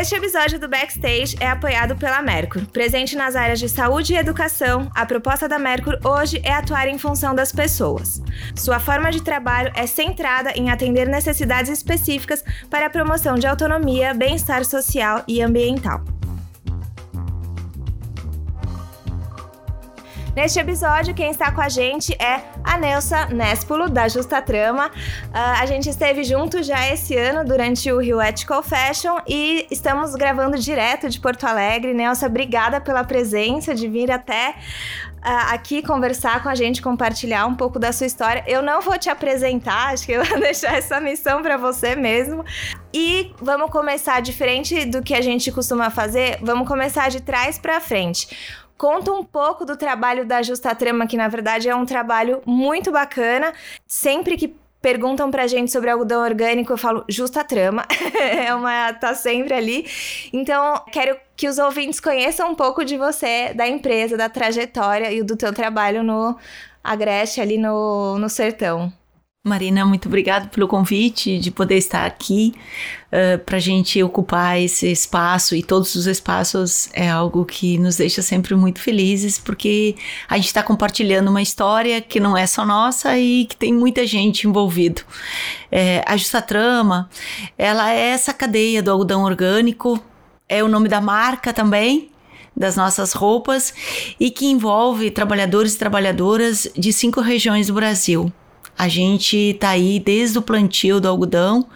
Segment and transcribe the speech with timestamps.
[0.00, 2.64] Este episódio do Backstage é apoiado pela Mercur.
[2.68, 6.96] Presente nas áreas de saúde e educação, a proposta da Mercur hoje é atuar em
[6.96, 8.22] função das pessoas.
[8.56, 14.14] Sua forma de trabalho é centrada em atender necessidades específicas para a promoção de autonomia,
[14.14, 16.02] bem-estar social e ambiental.
[20.40, 24.86] Neste episódio, quem está com a gente é a Nelsa Nespolo, da Justa Trama.
[24.86, 24.90] Uh,
[25.34, 30.56] a gente esteve junto já esse ano durante o Rio Ethical Fashion e estamos gravando
[30.56, 31.92] direto de Porto Alegre.
[31.92, 34.54] Nelsa, obrigada pela presença, de vir até
[35.18, 38.42] uh, aqui conversar com a gente, compartilhar um pouco da sua história.
[38.46, 42.42] Eu não vou te apresentar, acho que eu vou deixar essa missão para você mesmo.
[42.94, 47.78] E vamos começar diferente do que a gente costuma fazer, vamos começar de trás para
[47.78, 48.26] frente.
[48.80, 52.90] Conta um pouco do trabalho da Justa Trama, que na verdade é um trabalho muito
[52.90, 53.52] bacana.
[53.86, 57.84] Sempre que perguntam pra gente sobre algodão orgânico, eu falo justa trama.
[58.18, 59.86] é uma tá sempre ali.
[60.32, 65.22] Então, quero que os ouvintes conheçam um pouco de você, da empresa, da trajetória e
[65.22, 66.38] do teu trabalho no
[66.82, 68.90] Agreste ali no, no sertão.
[69.42, 72.52] Marina, muito obrigada pelo convite de poder estar aqui
[73.06, 77.96] uh, para a gente ocupar esse espaço e todos os espaços é algo que nos
[77.96, 79.96] deixa sempre muito felizes porque
[80.28, 84.06] a gente está compartilhando uma história que não é só nossa e que tem muita
[84.06, 85.00] gente envolvido.
[85.72, 87.08] É, a Justa Trama,
[87.56, 89.98] ela é essa cadeia do algodão orgânico,
[90.50, 92.10] é o nome da marca também,
[92.54, 93.72] das nossas roupas
[94.20, 98.30] e que envolve trabalhadores e trabalhadoras de cinco regiões do Brasil.
[98.80, 101.66] A gente tá aí desde o plantio do algodão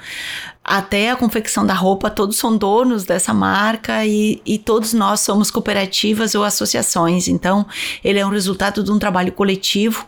[0.64, 5.50] até a confecção da roupa, todos são donos dessa marca e, e todos nós somos
[5.50, 7.28] cooperativas ou associações.
[7.28, 7.66] Então,
[8.03, 10.06] ele é um resultado de um trabalho coletivo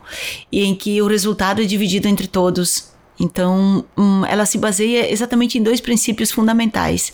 [0.51, 2.91] e em que o resultado é dividido entre todos.
[3.21, 7.13] Então, hum, ela se baseia exatamente em dois princípios fundamentais: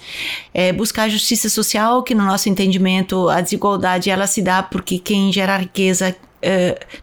[0.55, 5.01] é buscar a justiça social, que no nosso entendimento a desigualdade ela se dá porque
[5.01, 6.15] quem gera riqueza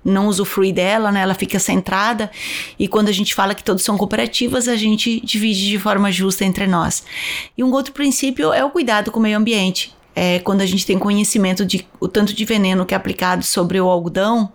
[0.03, 1.22] não usufrui dela, né?
[1.22, 2.29] Ela fica centrada.
[2.77, 6.45] E quando a gente fala que todos são cooperativas, a gente divide de forma justa
[6.45, 7.03] entre nós.
[7.57, 9.94] E um outro princípio é o cuidado com o meio ambiente.
[10.16, 13.79] É quando a gente tem conhecimento de o tanto de veneno que é aplicado sobre
[13.79, 14.51] o algodão,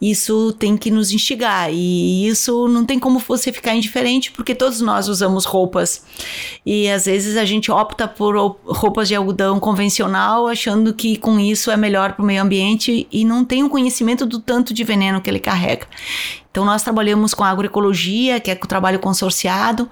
[0.00, 4.80] isso tem que nos instigar e isso não tem como você ficar indiferente porque todos
[4.80, 6.04] nós usamos roupas
[6.64, 11.70] e às vezes a gente opta por roupas de algodão convencional achando que com isso
[11.70, 15.20] é melhor para o meio ambiente e não tem o conhecimento do tanto de veneno
[15.20, 15.86] que ele carrega.
[16.50, 19.88] Então, nós trabalhamos com agroecologia, que é o trabalho consorciado,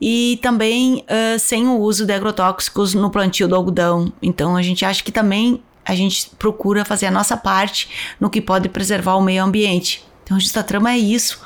[0.00, 4.10] e também uh, sem o uso de agrotóxicos no plantio do algodão.
[4.22, 8.40] Então, a gente acha que também a gente procura fazer a nossa parte no que
[8.40, 10.04] pode preservar o meio ambiente.
[10.24, 11.40] Então, Justa Trama é isso.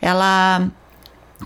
[0.00, 0.70] Ela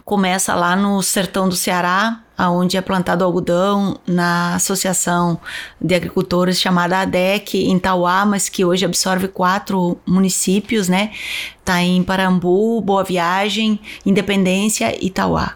[0.04, 5.40] começa lá no sertão do Ceará, onde é plantado algodão na associação
[5.80, 11.12] de agricultores chamada ADEC em Tauá, mas que hoje absorve quatro municípios, né?
[11.64, 15.54] Tá em Parambu, Boa Viagem, Independência e Tauá.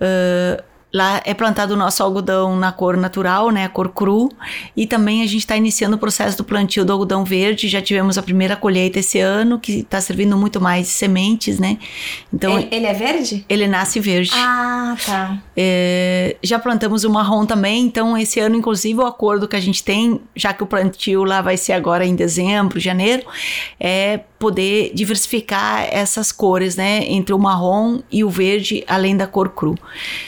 [0.00, 0.62] Uh,
[0.96, 4.30] Lá é plantado o nosso algodão na cor natural, né, a cor cru,
[4.74, 7.68] e também a gente está iniciando o processo do plantio do algodão verde.
[7.68, 11.76] Já tivemos a primeira colheita esse ano, que está servindo muito mais sementes, né?
[12.32, 13.44] Então ele, ele, é verde?
[13.46, 14.30] Ele nasce verde.
[14.32, 15.38] Ah, tá.
[15.54, 19.84] É, já plantamos o marrom também, então esse ano, inclusive, o acordo que a gente
[19.84, 23.22] tem, já que o plantio lá vai ser agora em dezembro, janeiro,
[23.78, 29.50] é poder diversificar essas cores, né, entre o marrom e o verde, além da cor
[29.50, 29.74] cru.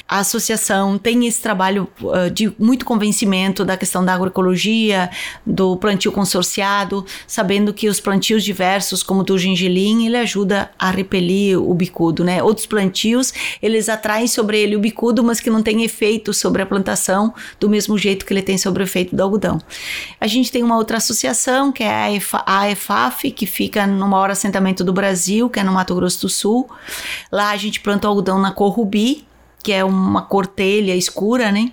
[0.08, 5.10] A associação tem esse trabalho uh, de muito convencimento da questão da agroecologia,
[5.44, 10.90] do plantio consorciado, sabendo que os plantios diversos, como o do gengelim, ele ajuda a
[10.90, 12.42] repelir o bicudo, né?
[12.42, 13.32] Outros plantios,
[13.62, 17.68] eles atraem sobre ele o bicudo, mas que não tem efeito sobre a plantação do
[17.68, 19.60] mesmo jeito que ele tem sobre o efeito do algodão.
[20.20, 24.82] A gente tem uma outra associação, que é a EFAF, que fica no maior assentamento
[24.82, 26.68] do Brasil, que é no Mato Grosso do Sul.
[27.30, 29.27] Lá a gente planta algodão na cor rubi,
[29.62, 31.72] que é uma cor telha escura, né?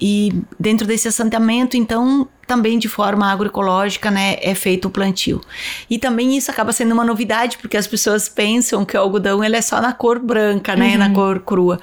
[0.00, 5.40] E dentro desse assentamento, então, também de forma agroecológica, né, é feito o plantio.
[5.88, 9.54] E também isso acaba sendo uma novidade, porque as pessoas pensam que o algodão ele
[9.54, 10.98] é só na cor branca, né, uhum.
[10.98, 11.80] na cor crua.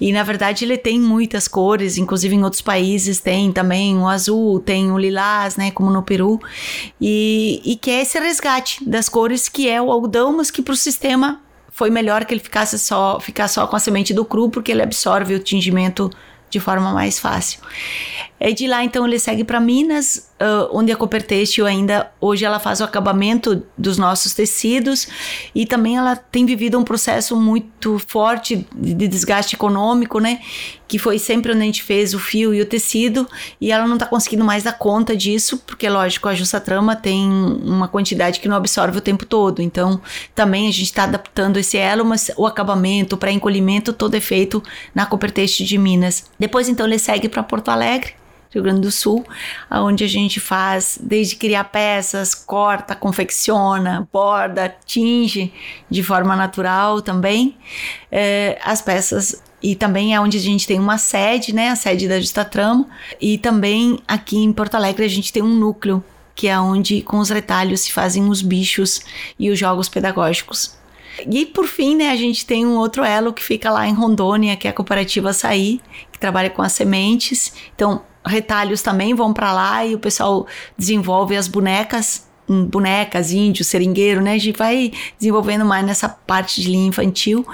[0.00, 4.58] E na verdade ele tem muitas cores, inclusive em outros países tem também o azul,
[4.58, 6.40] tem o lilás, né, como no Peru.
[7.00, 10.74] E, e que é esse resgate das cores que é o algodão, mas que para
[10.74, 11.40] o sistema
[11.78, 14.82] foi melhor que ele ficasse só, ficar só com a semente do cru, porque ele
[14.82, 16.10] absorve o tingimento
[16.50, 17.60] de forma mais fácil.
[18.40, 22.44] E de lá, então, ele segue para Minas, uh, onde a Cooper Têxtil ainda, hoje
[22.44, 25.08] ela faz o acabamento dos nossos tecidos
[25.52, 30.40] e também ela tem vivido um processo muito forte de desgaste econômico, né?
[30.86, 33.28] Que foi sempre onde a gente fez o fio e o tecido
[33.60, 37.28] e ela não está conseguindo mais dar conta disso, porque, lógico, a Justa Trama tem
[37.28, 39.60] uma quantidade que não absorve o tempo todo.
[39.60, 40.00] Então,
[40.32, 44.62] também a gente está adaptando esse elo, mas o acabamento, o pré-encolhimento, todo é feito
[44.94, 46.24] na Cooper Têxtil de Minas.
[46.38, 48.14] Depois, então, ele segue para Porto Alegre
[48.50, 49.26] Rio Grande do Sul,
[49.70, 55.52] onde a gente faz desde criar peças, corta, confecciona, borda, tinge
[55.90, 57.56] de forma natural também
[58.10, 62.08] é, as peças e também é onde a gente tem uma sede, né, a sede
[62.08, 62.86] da Justa Trama,
[63.20, 66.02] e também aqui em Porto Alegre a gente tem um núcleo
[66.34, 69.00] que é onde com os retalhos se fazem os bichos
[69.36, 70.77] e os jogos pedagógicos.
[71.30, 74.56] E por fim, né, a gente tem um outro elo que fica lá em Rondônia,
[74.56, 75.80] que é a cooperativa Açaí,
[76.12, 77.52] que trabalha com as sementes.
[77.74, 84.20] Então, retalhos também vão para lá e o pessoal desenvolve as bonecas bonecas, índio, seringueiro,
[84.20, 84.32] né?
[84.32, 87.46] A gente vai desenvolvendo mais nessa parte de linha infantil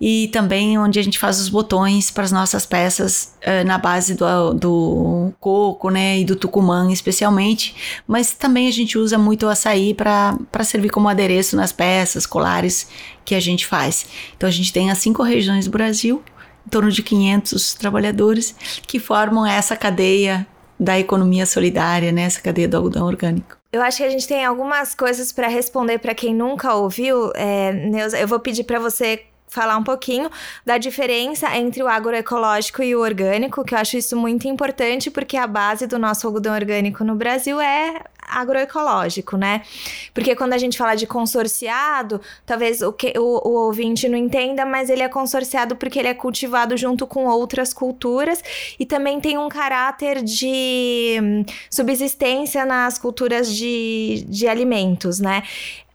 [0.00, 4.14] e também onde a gente faz os botões para as nossas peças uh, na base
[4.14, 6.18] do, do coco, né?
[6.18, 8.02] E do tucumã, especialmente.
[8.06, 12.88] Mas também a gente usa muito o açaí para servir como adereço nas peças, colares
[13.24, 14.06] que a gente faz.
[14.36, 16.22] Então a gente tem as cinco regiões do Brasil
[16.66, 18.54] em torno de 500 trabalhadores
[18.86, 20.46] que formam essa cadeia
[20.78, 22.22] da economia solidária, né?
[22.22, 23.57] essa cadeia do algodão orgânico.
[23.70, 27.30] Eu acho que a gente tem algumas coisas para responder para quem nunca ouviu.
[27.34, 30.30] É, Neuza, eu vou pedir para você falar um pouquinho
[30.64, 35.36] da diferença entre o agroecológico e o orgânico, que eu acho isso muito importante, porque
[35.36, 39.62] a base do nosso algodão orgânico no Brasil é agroecológico, né?
[40.12, 44.64] Porque quando a gente fala de consorciado, talvez o, que, o, o ouvinte não entenda,
[44.64, 48.42] mas ele é consorciado porque ele é cultivado junto com outras culturas
[48.78, 55.42] e também tem um caráter de hum, subsistência nas culturas de, de alimentos, né?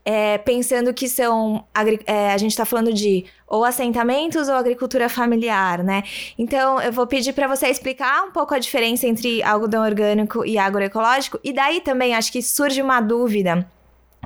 [0.04, 1.64] É, pensando que são.
[2.06, 6.02] É, a gente está falando de ou assentamentos ou agricultura familiar, né?
[6.38, 10.58] Então, eu vou pedir para você explicar um pouco a diferença entre algodão orgânico e
[10.58, 11.38] agroecológico.
[11.42, 13.66] E daí também acho que surge uma dúvida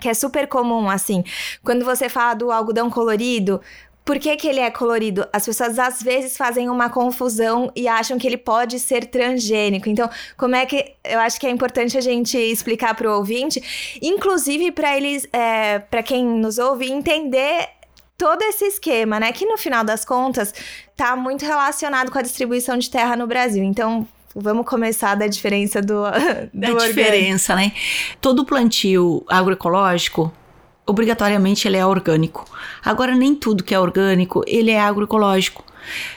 [0.01, 1.25] que é super comum, assim.
[1.65, 3.61] Quando você fala do algodão colorido,
[4.09, 5.29] por que, que ele é colorido?
[5.31, 9.87] As pessoas às vezes fazem uma confusão e acham que ele pode ser transgênico.
[9.87, 13.63] Então, como é que eu acho que é importante a gente explicar para o ouvinte,
[14.01, 17.69] inclusive para eles, é, para quem nos ouve, entender
[18.17, 19.31] todo esse esquema, né?
[19.31, 20.55] Que no final das contas
[20.91, 23.63] está muito relacionado com a distribuição de terra no Brasil.
[23.63, 26.05] Então, vamos começar da diferença do,
[26.55, 27.73] do da diferença, né?
[28.23, 30.33] Todo plantio agroecológico
[30.89, 32.45] obrigatoriamente ele é orgânico.
[32.85, 35.65] Agora, nem tudo que é orgânico, ele é agroecológico.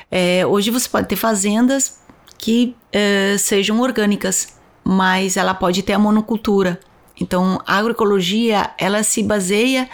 [0.09, 1.99] É, hoje você pode ter fazendas
[2.37, 6.79] que é, sejam orgânicas, mas ela pode ter a monocultura.
[7.21, 9.89] Então, a agroecologia, ela se baseia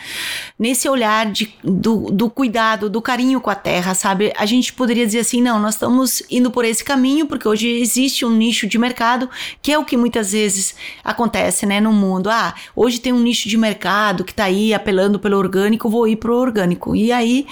[0.58, 4.34] nesse olhar de, do, do, cuidado, do carinho com a terra, sabe?
[4.38, 8.26] A gente poderia dizer assim, não, nós estamos indo por esse caminho, porque hoje existe
[8.26, 9.30] um nicho de mercado,
[9.62, 12.30] que é o que muitas vezes acontece, né, no mundo.
[12.30, 16.16] Ah, hoje tem um nicho de mercado que está aí apelando pelo orgânico, vou ir
[16.16, 16.96] pro orgânico.
[16.96, 17.46] E aí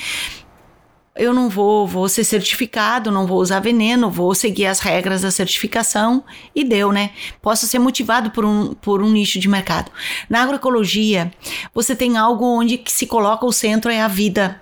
[1.15, 5.31] eu não vou, vou ser certificado, não vou usar veneno, vou seguir as regras da
[5.31, 6.21] certificação
[6.53, 7.11] e deu, né?
[7.41, 9.89] Posso ser motivado por um, por um nicho de mercado.
[10.29, 11.31] Na agroecologia,
[11.73, 14.61] você tem algo onde que se coloca o centro é a vida,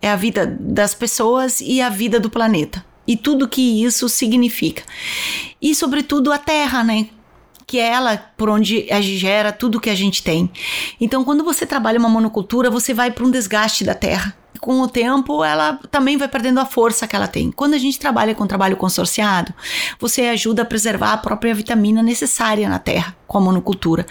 [0.00, 2.84] é a vida das pessoas e a vida do planeta.
[3.06, 4.82] E tudo que isso significa.
[5.60, 7.08] E, sobretudo, a terra, né?
[7.64, 10.50] que é ela por onde a gera tudo que a gente tem.
[11.00, 14.86] Então, quando você trabalha uma monocultura, você vai para um desgaste da terra com o
[14.86, 17.50] tempo ela também vai perdendo a força que ela tem.
[17.50, 19.52] Quando a gente trabalha com trabalho consorciado,
[19.98, 24.06] você ajuda a preservar a própria vitamina necessária na terra, com a monocultura,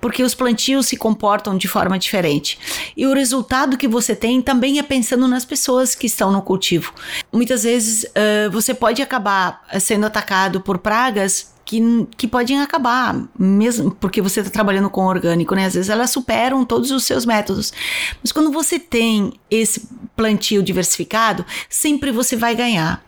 [0.00, 2.56] porque os plantios se comportam de forma diferente.
[2.96, 6.92] E o resultado que você tem também é pensando nas pessoas que estão no cultivo.
[7.32, 13.90] Muitas vezes uh, você pode acabar sendo atacado por pragas que, que podem acabar, mesmo
[13.90, 15.66] porque você está trabalhando com orgânico, né?
[15.66, 17.72] Às vezes elas superam todos os seus métodos.
[18.22, 23.04] Mas quando você tem esse plantio diversificado, sempre você vai ganhar.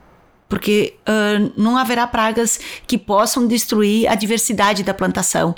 [0.49, 5.55] Porque uh, não haverá pragas que possam destruir a diversidade da plantação.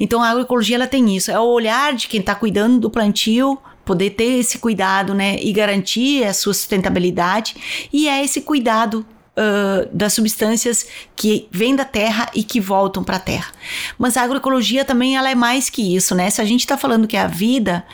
[0.00, 3.58] Então a agroecologia ela tem isso, é o olhar de quem está cuidando do plantio
[3.84, 9.04] poder ter esse cuidado, né, e garantir a sua sustentabilidade, e é esse cuidado
[9.40, 13.52] uh, das substâncias que vêm da terra e que voltam para a terra.
[13.98, 16.28] Mas a agroecologia também ela é mais que isso, né?
[16.28, 17.84] Se a gente está falando que é a vida,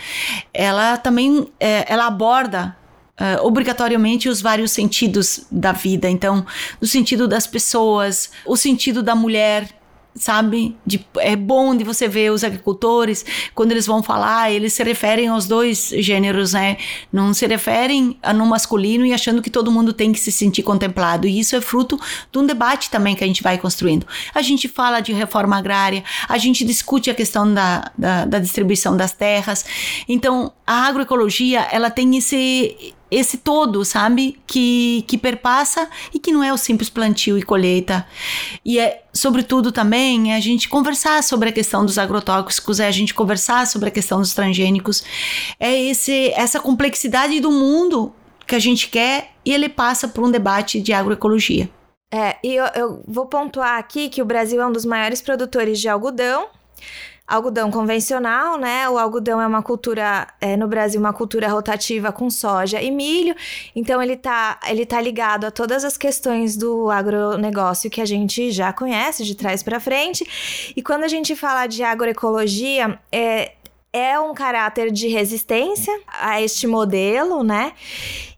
[0.53, 2.77] ela também é, ela aborda
[3.19, 6.07] Uh, obrigatoriamente os vários sentidos da vida.
[6.07, 6.45] Então,
[6.83, 9.71] o sentido das pessoas, o sentido da mulher,
[10.17, 10.77] sabe?
[10.85, 15.29] De, é bom de você ver os agricultores, quando eles vão falar, eles se referem
[15.29, 16.77] aos dois gêneros, né?
[17.13, 21.27] Não se referem no masculino e achando que todo mundo tem que se sentir contemplado.
[21.27, 21.99] E isso é fruto
[22.33, 24.07] de um debate também que a gente vai construindo.
[24.35, 28.97] A gente fala de reforma agrária, a gente discute a questão da, da, da distribuição
[28.97, 29.65] das terras.
[30.09, 34.39] Então, a agroecologia, ela tem esse esse todo, sabe?
[34.47, 38.07] Que, que perpassa e que não é o simples plantio e colheita.
[38.65, 42.93] E é, sobretudo, também é a gente conversar sobre a questão dos agrotóxicos, é a
[42.93, 45.05] gente conversar sobre a questão dos transgênicos.
[45.59, 48.13] É esse, essa complexidade do mundo
[48.47, 51.69] que a gente quer e ele passa por um debate de agroecologia.
[52.13, 55.81] É, e eu, eu vou pontuar aqui que o Brasil é um dos maiores produtores
[55.81, 56.47] de algodão
[57.27, 58.89] algodão convencional, né?
[58.89, 63.35] O algodão é uma cultura, é, no Brasil, uma cultura rotativa com soja e milho.
[63.75, 68.51] Então, ele tá, ele tá ligado a todas as questões do agronegócio que a gente
[68.53, 70.73] já conhece de trás para frente.
[70.77, 73.53] E quando a gente fala de agroecologia, é,
[73.97, 77.73] é um caráter de resistência a este modelo, né?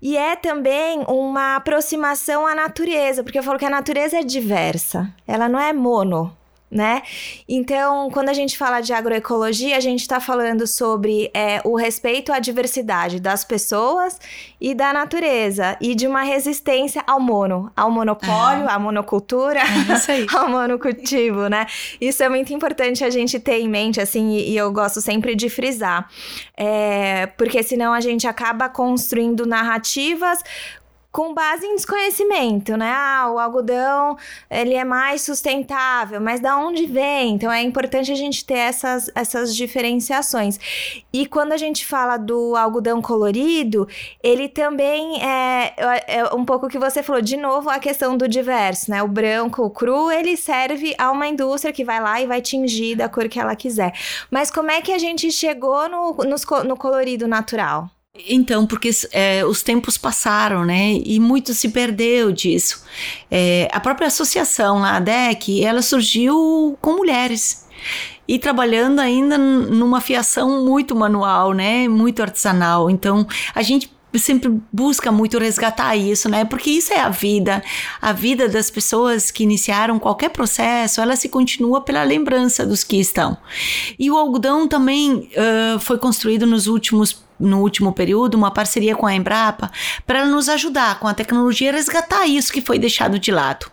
[0.01, 5.13] E é também uma aproximação à natureza, porque eu falo que a natureza é diversa,
[5.27, 6.38] ela não é mono,
[6.71, 7.03] né?
[7.49, 12.33] Então, quando a gente fala de agroecologia, a gente está falando sobre é, o respeito
[12.33, 14.21] à diversidade das pessoas
[14.61, 18.75] e da natureza e de uma resistência ao mono, ao monopólio, ah.
[18.75, 21.67] à monocultura, é ao monocultivo, né?
[22.01, 25.49] Isso é muito importante a gente ter em mente, assim, e, eu gosto sempre de
[25.49, 26.09] frisar,
[26.57, 30.41] é, porque senão a gente acaba construindo narrativas
[31.11, 32.93] com base em desconhecimento, né?
[32.95, 34.17] Ah, o algodão,
[34.51, 37.35] ele é mais sustentável, mas da onde vem?
[37.35, 40.59] Então é importante a gente ter essas, essas diferenciações.
[41.13, 43.89] E quando a gente fala do algodão colorido,
[44.23, 45.75] ele também é,
[46.07, 49.03] é um pouco que você falou, de novo, a questão do diverso, né?
[49.03, 52.97] O branco, o cru, ele serve a uma indústria que vai lá e vai tingir
[52.97, 53.93] da cor que ela quiser.
[54.31, 57.91] Mas como é que a gente chegou no, no, no colorido natural?
[58.27, 60.95] Então, porque é, os tempos passaram, né?
[61.05, 62.85] E muito se perdeu disso.
[63.31, 67.67] É, a própria associação a DEC, ela surgiu com mulheres
[68.27, 71.89] e trabalhando ainda numa fiação muito manual, né?
[71.89, 72.91] Muito artesanal.
[72.91, 76.45] Então, a gente sempre busca muito resgatar isso, né?
[76.45, 77.63] Porque isso é a vida.
[78.01, 82.99] A vida das pessoas que iniciaram qualquer processo, ela se continua pela lembrança dos que
[82.99, 83.37] estão.
[83.99, 89.07] E o algodão também uh, foi construído nos últimos no último período uma parceria com
[89.07, 89.71] a Embrapa
[90.07, 93.71] para nos ajudar com a tecnologia a resgatar isso que foi deixado de lado.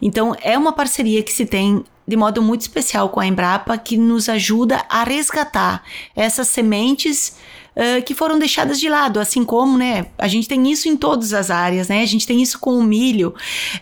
[0.00, 3.96] Então é uma parceria que se tem de modo muito especial com a Embrapa que
[3.96, 5.82] nos ajuda a resgatar
[6.14, 7.36] essas sementes
[7.76, 11.32] uh, que foram deixadas de lado, assim como, né, a gente tem isso em todas
[11.32, 13.34] as áreas, né, a gente tem isso com o milho,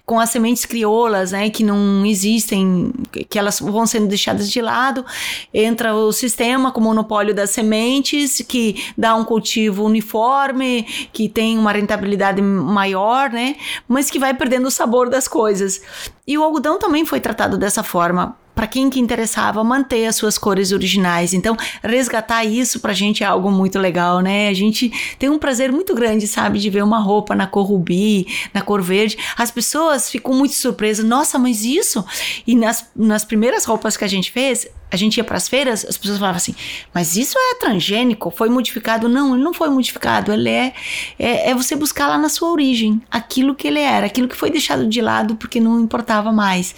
[0.05, 2.93] com as sementes crioulas, né, que não existem,
[3.29, 5.05] que elas vão sendo deixadas de lado,
[5.53, 10.83] entra o sistema com o monopólio das sementes, que dá um cultivo uniforme,
[11.13, 13.57] que tem uma rentabilidade maior, né,
[13.89, 15.81] mas que vai perdendo o sabor das coisas.
[16.27, 20.37] E o algodão também foi tratado dessa forma para quem que interessava manter as suas
[20.37, 21.32] cores originais.
[21.32, 24.49] Então, resgatar isso pra gente é algo muito legal, né?
[24.49, 28.26] A gente tem um prazer muito grande, sabe, de ver uma roupa na cor rubi,
[28.52, 29.16] na cor verde.
[29.37, 31.04] As pessoas ficam muito surpresas.
[31.04, 32.04] Nossa, mas isso?
[32.47, 35.87] E nas, nas primeiras roupas que a gente fez, a gente ia para as feiras,
[35.87, 36.55] as pessoas falavam assim:
[36.93, 38.31] mas isso é transgênico?
[38.31, 39.09] Foi modificado?
[39.09, 40.33] Não, ele não foi modificado.
[40.33, 40.75] Ele é,
[41.19, 44.51] é, é, você buscar lá na sua origem aquilo que ele era, aquilo que foi
[44.51, 46.75] deixado de lado porque não importava mais.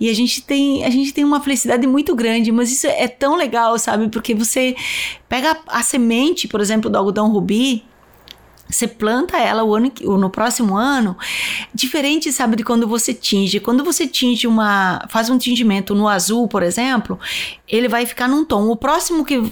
[0.00, 3.36] E a gente tem, a gente tem uma felicidade muito grande, mas isso é tão
[3.36, 4.08] legal, sabe?
[4.08, 4.74] Porque você
[5.28, 7.84] pega a, a semente, por exemplo, do algodão rubi,
[8.68, 11.16] você planta ela o ano, no próximo ano,
[11.72, 13.60] diferente, sabe, de quando você tinge.
[13.60, 17.18] Quando você tinge uma, faz um tingimento no azul, por exemplo,
[17.66, 18.68] ele vai ficar num tom.
[18.68, 19.42] O próximo que,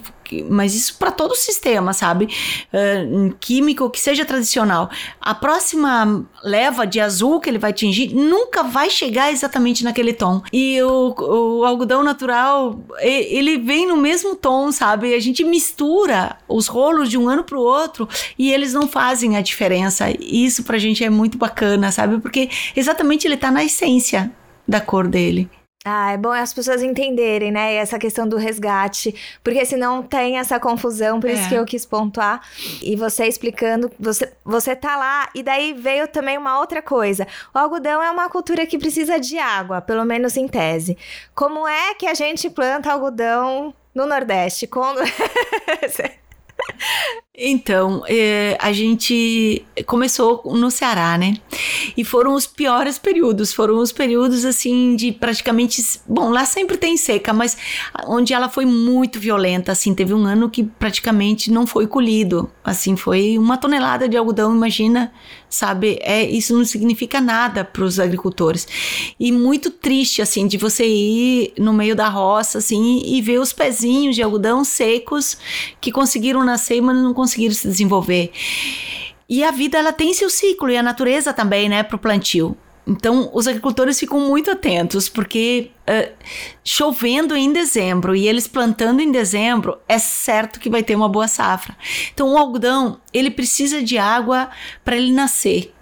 [0.49, 2.29] mas isso para todo o sistema, sabe?
[2.73, 4.91] Uh, químico que seja tradicional.
[5.21, 10.43] A próxima leva de azul que ele vai atingir nunca vai chegar exatamente naquele tom.
[10.53, 15.15] E o, o algodão natural, ele vem no mesmo tom, sabe?
[15.15, 19.37] A gente mistura os rolos de um ano para o outro e eles não fazem
[19.37, 20.07] a diferença.
[20.21, 22.21] Isso pra gente é muito bacana, sabe?
[22.21, 24.31] Porque exatamente ele tá na essência
[24.67, 25.49] da cor dele.
[25.89, 27.75] Ah, é bom as pessoas entenderem, né?
[27.75, 29.15] Essa questão do resgate,
[29.45, 31.35] porque senão tem essa confusão, por é.
[31.35, 32.41] isso que eu quis pontuar.
[32.83, 37.25] E você explicando, você, você tá lá, e daí veio também uma outra coisa.
[37.55, 40.99] O algodão é uma cultura que precisa de água, pelo menos em tese.
[41.37, 44.67] Como é que a gente planta algodão no Nordeste?
[44.67, 44.99] Quando...
[47.39, 51.35] Então, é, a gente começou no Ceará, né?
[51.95, 56.97] E foram os piores períodos, foram os períodos assim de praticamente, bom, lá sempre tem
[56.97, 57.55] seca, mas
[58.07, 62.97] onde ela foi muito violenta, assim, teve um ano que praticamente não foi colhido, assim,
[62.97, 65.13] foi uma tonelada de algodão, imagina,
[65.57, 65.99] sabe?
[66.03, 68.67] É, isso não significa nada para os agricultores.
[69.19, 73.53] E muito triste, assim, de você ir no meio da roça, assim, e ver os
[73.53, 75.37] pezinhos de algodão secos
[75.81, 78.31] que conseguiram nascer, mas não conseguiram se desenvolver.
[79.29, 82.57] E a vida ela tem seu ciclo e a natureza também, né, para o plantio.
[82.87, 86.13] Então, os agricultores ficam muito atentos, porque uh,
[86.63, 91.27] chovendo em dezembro e eles plantando em dezembro, é certo que vai ter uma boa
[91.27, 91.77] safra.
[92.15, 94.51] Então, o algodão, ele precisa de água
[94.85, 95.75] para ele nascer.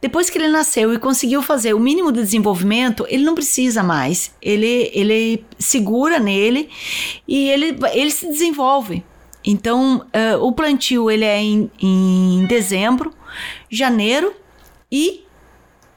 [0.00, 4.32] Depois que ele nasceu e conseguiu fazer o mínimo de desenvolvimento, ele não precisa mais.
[4.40, 6.70] Ele, ele segura nele
[7.26, 9.04] e ele, ele se desenvolve.
[9.44, 13.12] Então, uh, o plantio ele é em, em dezembro,
[13.68, 14.32] janeiro
[14.90, 15.25] e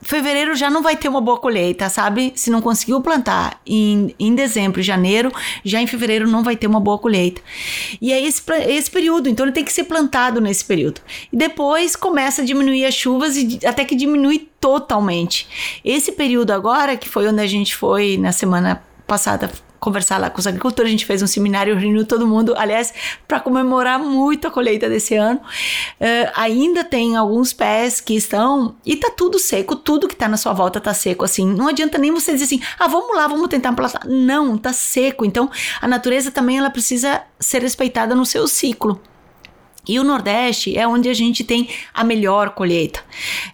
[0.01, 2.32] fevereiro já não vai ter uma boa colheita, sabe?
[2.36, 5.32] Se não conseguiu plantar em, em dezembro, janeiro,
[5.63, 7.41] já em fevereiro não vai ter uma boa colheita.
[8.01, 11.01] E é esse, esse período, então ele tem que ser plantado nesse período.
[11.32, 15.79] E depois começa a diminuir as chuvas e até que diminui totalmente.
[15.84, 19.50] Esse período agora, que foi onde a gente foi na semana passada
[19.80, 20.90] conversar lá com os agricultores.
[20.90, 22.94] A gente fez um seminário reuniu todo mundo, aliás,
[23.28, 25.40] para comemorar muito a colheita desse ano.
[26.00, 30.38] Uh, ainda tem alguns pés que estão e tá tudo seco, tudo que tá na
[30.38, 31.48] sua volta tá seco assim.
[31.48, 34.06] Não adianta nem você dizer assim: "Ah, vamos lá, vamos tentar plantar".
[34.06, 35.26] Não, tá seco.
[35.26, 35.50] Então,
[35.82, 39.00] a natureza também ela precisa ser respeitada no seu ciclo.
[39.88, 43.00] E o Nordeste é onde a gente tem a melhor colheita.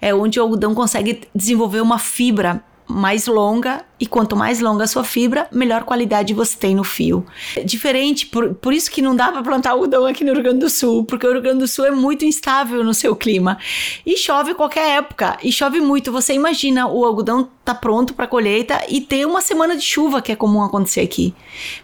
[0.02, 4.88] É onde o algodão consegue desenvolver uma fibra mais longa e quanto mais longa a
[4.88, 7.26] sua fibra, melhor qualidade você tem no fio.
[7.56, 10.60] É diferente, por, por isso que não dá para plantar algodão aqui no Rio Grande
[10.60, 13.58] do Sul, porque o Rio Grande do Sul é muito instável no seu clima.
[14.06, 16.12] E chove qualquer época, e chove muito.
[16.12, 20.32] Você imagina o algodão tá pronto para colheita e ter uma semana de chuva, que
[20.32, 21.34] é comum acontecer aqui.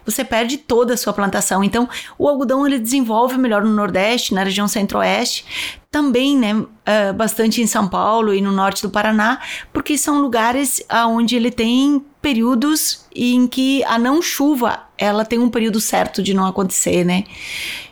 [0.04, 1.64] Você perde toda a sua plantação.
[1.64, 1.88] Então,
[2.18, 5.44] o algodão ele desenvolve melhor no Nordeste, na região Centro-Oeste,
[5.92, 9.38] também, né, uh, bastante em São Paulo e no norte do Paraná,
[9.74, 15.50] porque são lugares onde ele tem períodos em que a não chuva, ela tem um
[15.50, 17.24] período certo de não acontecer, né?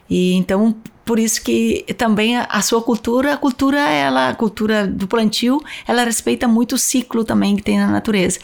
[0.09, 5.09] E então por isso que também a, sua cultura, a cultura ela, a cultura do
[5.09, 8.39] plantio, ela respeita muito o ciclo também que tem na natureza.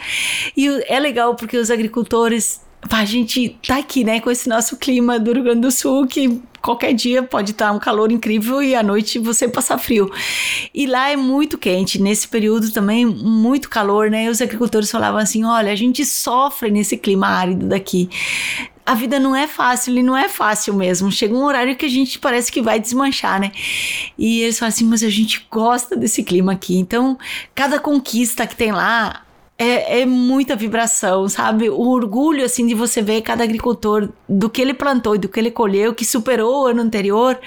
[0.57, 5.19] E é legal porque os agricultores a gente tá aqui, né, com esse nosso clima
[5.19, 8.83] do Rio Grande do Sul, que qualquer dia pode estar um calor incrível e à
[8.83, 10.11] noite você passar frio.
[10.74, 14.29] E lá é muito quente, nesse período também muito calor, né?
[14.29, 18.11] Os agricultores falavam assim: olha, a gente sofre nesse clima árido daqui
[18.87, 21.11] a vida não é fácil e não é fácil mesmo.
[21.11, 23.50] Chega um horário que a gente parece que vai desmanchar, né?
[24.16, 26.76] E eles falam assim, mas a gente gosta desse clima aqui.
[26.76, 27.18] Então,
[27.52, 29.26] cada conquista que tem lá,
[29.59, 31.71] é, é, muita vibração, sabe?
[31.71, 35.40] O orgulho, assim, de você ver cada agricultor do que ele plantou e do que
[35.40, 37.38] ele colheu, que superou o ano anterior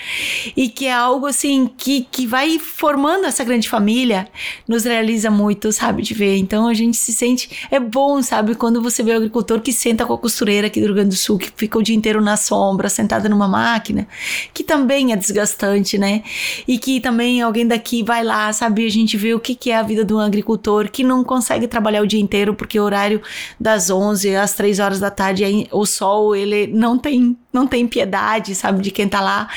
[0.57, 4.27] e que é algo, assim, que, que vai formando essa grande família,
[4.67, 6.01] nos realiza muito, sabe?
[6.01, 6.37] De ver.
[6.37, 7.67] Então a gente se sente.
[7.69, 8.55] É bom, sabe?
[8.55, 11.15] Quando você vê o agricultor que senta com a costureira aqui do Rio Grande do
[11.15, 14.07] Sul, que fica o dia inteiro na sombra, sentada numa máquina,
[14.51, 16.23] que também é desgastante, né?
[16.67, 18.87] E que também alguém daqui vai lá, sabe?
[18.87, 21.67] A gente vê o que, que é a vida de um agricultor que não consegue
[21.67, 23.21] trabalhar trabalhar o dia inteiro, porque o horário
[23.59, 28.55] das 11 às 3 horas da tarde, o sol, ele não tem, não tem piedade,
[28.55, 29.49] sabe, de quem tá lá.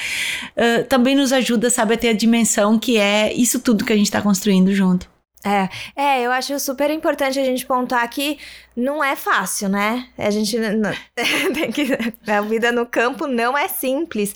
[0.57, 3.97] Uh, também nos ajuda, sabe, a ter a dimensão que é isso tudo que a
[3.97, 5.11] gente tá construindo junto.
[5.45, 8.39] É, é, eu acho super importante a gente pontuar que
[8.77, 10.07] não é fácil, né?
[10.17, 10.93] A gente não,
[11.53, 11.89] tem que
[12.31, 14.33] a vida no campo não é simples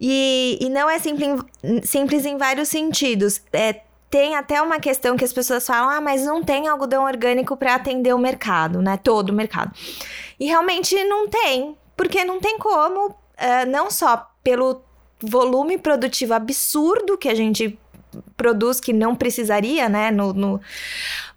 [0.00, 1.28] e, e não é simples,
[1.82, 3.42] simples em vários sentidos.
[3.52, 7.56] É, tem até uma questão que as pessoas falam: ah, mas não tem algodão orgânico
[7.56, 8.96] para atender o mercado, né?
[8.96, 9.72] Todo o mercado.
[10.38, 13.14] E realmente não tem, porque não tem como, uh,
[13.68, 14.82] não só pelo
[15.20, 17.78] volume produtivo absurdo que a gente
[18.36, 20.10] produz que não precisaria, né?
[20.10, 20.60] No, no,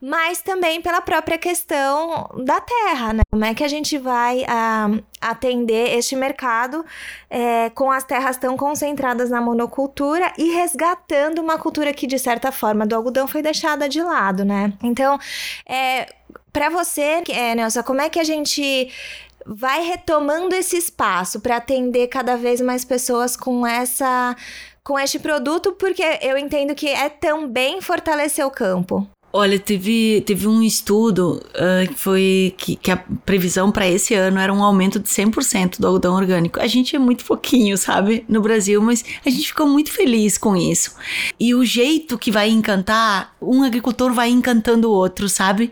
[0.02, 3.22] Mas também pela própria questão da terra, né?
[3.30, 6.86] Como é que a gente vai uh, atender este mercado
[7.30, 12.52] é, com as terras tão concentradas na monocultura e resgatando uma cultura que, de certa
[12.52, 14.74] forma, do algodão foi deixada de lado, né?
[14.84, 15.20] Então,
[15.68, 16.08] é,
[16.52, 18.90] para você, é, Nelson, como é que a gente
[19.46, 24.36] vai retomando esse espaço para atender cada vez mais pessoas com essa
[24.84, 29.08] com este produto, porque eu entendo que é também fortalecer o campo.
[29.34, 34.38] Olha, teve, teve um estudo uh, que foi que, que a previsão para esse ano
[34.38, 36.60] era um aumento de 100% do algodão orgânico.
[36.60, 40.56] A gente é muito pouquinho, sabe, no Brasil, mas a gente ficou muito feliz com
[40.56, 40.96] isso.
[41.39, 45.72] E o jeito que vai encantar, um agricultor vai encantando o outro, sabe?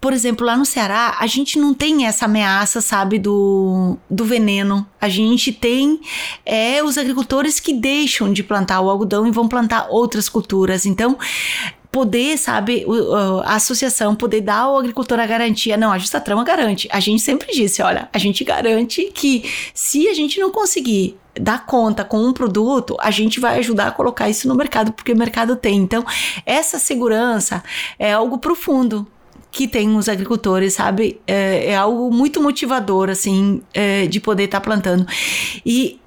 [0.00, 4.86] Por exemplo, lá no Ceará, a gente não tem essa ameaça, sabe, do, do veneno.
[5.00, 6.00] A gente tem
[6.46, 10.86] é, os agricultores que deixam de plantar o algodão e vão plantar outras culturas.
[10.86, 11.18] Então,
[11.90, 12.84] poder, sabe,
[13.44, 15.76] a associação poder dar ao agricultor a garantia.
[15.76, 16.88] Não, a Justa Trama garante.
[16.92, 21.64] A gente sempre disse, olha, a gente garante que se a gente não conseguir dar
[21.64, 25.16] conta com um produto, a gente vai ajudar a colocar isso no mercado, porque o
[25.16, 25.76] mercado tem.
[25.76, 26.04] Então,
[26.44, 27.62] essa segurança
[27.98, 29.06] é algo profundo
[29.50, 31.20] que tem os agricultores, sabe?
[31.26, 35.06] É, é algo muito motivador, assim, é, de poder estar tá plantando.
[35.64, 35.98] E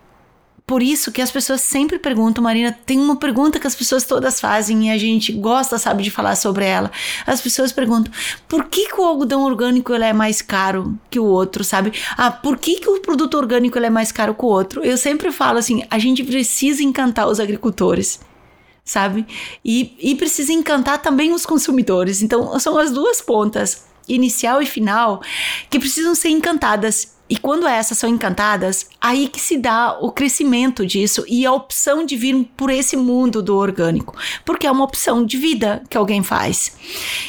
[0.65, 4.39] por isso que as pessoas sempre perguntam, Marina, tem uma pergunta que as pessoas todas
[4.39, 6.91] fazem e a gente gosta, sabe, de falar sobre ela.
[7.25, 8.11] As pessoas perguntam:
[8.47, 11.91] por que, que o algodão orgânico ele é mais caro que o outro, sabe?
[12.17, 14.83] Ah, por que, que o produto orgânico ele é mais caro que o outro?
[14.83, 18.19] Eu sempre falo assim: a gente precisa encantar os agricultores
[18.83, 19.25] sabe?
[19.63, 22.21] E, e precisa encantar também os consumidores.
[22.21, 25.21] Então, são as duas pontas, inicial e final,
[25.69, 27.15] que precisam ser encantadas.
[27.31, 32.05] E quando essas são encantadas, aí que se dá o crescimento disso e a opção
[32.05, 34.13] de vir por esse mundo do orgânico,
[34.43, 36.75] porque é uma opção de vida que alguém faz.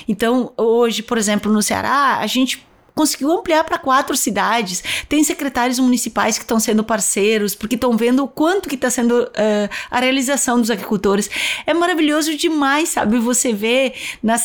[0.08, 4.82] Então, hoje, por exemplo, no Ceará, a gente conseguiu ampliar para quatro cidades.
[5.08, 9.22] Tem secretários municipais que estão sendo parceiros, porque estão vendo o quanto que está sendo
[9.22, 11.30] uh, a realização dos agricultores.
[11.64, 13.20] É maravilhoso demais, sabe?
[13.20, 13.94] Você vê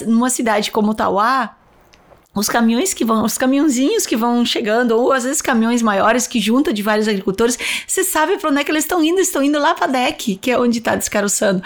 [0.06, 1.57] numa cidade como Tauá,
[2.40, 6.40] os caminhões que vão, os caminhãozinhos que vão chegando, ou às vezes caminhões maiores que
[6.40, 9.20] junta de vários agricultores, você sabe para onde é que eles estão indo?
[9.20, 11.62] Estão indo lá para DEC, que é onde está descaroçando.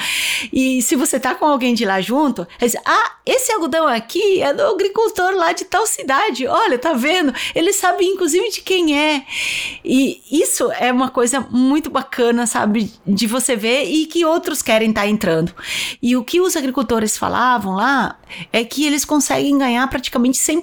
[0.52, 4.54] E se você tá com alguém de lá junto, diz, ah, esse algodão aqui é
[4.54, 6.48] do agricultor lá de tal cidade.
[6.48, 7.34] Olha, tá vendo?
[7.54, 9.24] Ele sabe inclusive de quem é.
[9.84, 14.90] E isso é uma coisa muito bacana, sabe, de você ver e que outros querem
[14.90, 15.54] estar tá entrando.
[16.02, 18.18] E o que os agricultores falavam lá
[18.52, 20.61] é que eles conseguem ganhar praticamente 100%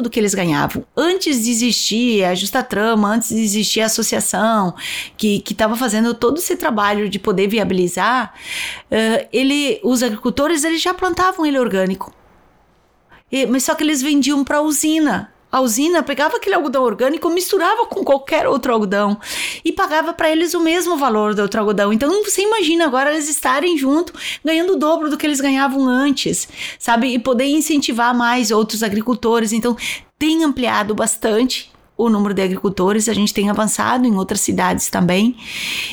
[0.00, 0.84] do que eles ganhavam.
[0.96, 4.74] Antes de existir a Justa Trama, antes de existir a associação
[5.16, 8.32] que estava fazendo todo esse trabalho de poder viabilizar,
[8.90, 12.14] uh, ele, os agricultores eles já plantavam ele orgânico.
[13.30, 15.32] E, mas só que eles vendiam para a usina.
[15.50, 19.18] A usina pegava aquele algodão orgânico, misturava com qualquer outro algodão
[19.64, 21.90] e pagava para eles o mesmo valor do outro algodão.
[21.90, 24.12] Então você imagina agora eles estarem junto,
[24.44, 26.46] ganhando o dobro do que eles ganhavam antes,
[26.78, 27.14] sabe?
[27.14, 29.52] E poder incentivar mais outros agricultores.
[29.52, 29.74] Então
[30.18, 35.36] tem ampliado bastante o número de agricultores, a gente tem avançado em outras cidades também.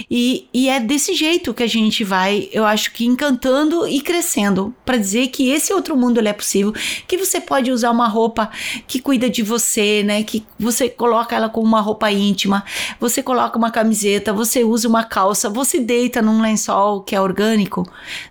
[0.09, 4.73] E, e é desse jeito que a gente vai, eu acho que encantando e crescendo,
[4.85, 6.71] para dizer que esse outro mundo é possível,
[7.07, 8.51] que você pode usar uma roupa
[8.87, 10.23] que cuida de você, né?
[10.23, 12.63] Que você coloca ela como uma roupa íntima,
[12.99, 17.83] você coloca uma camiseta, você usa uma calça, você deita num lençol que é orgânico,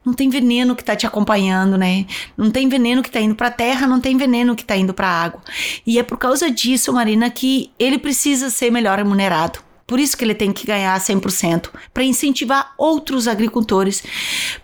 [0.04, 2.06] não tem veneno que tá te acompanhando, né?
[2.36, 5.08] Não tem veneno que tá indo para terra, não tem veneno que tá indo para
[5.08, 5.40] água.
[5.84, 9.60] E é por causa disso, Marina, que ele precisa ser melhor remunerado.
[9.86, 14.02] Por isso que ele tem que ganhar 100%, para incentivar outros agricultores.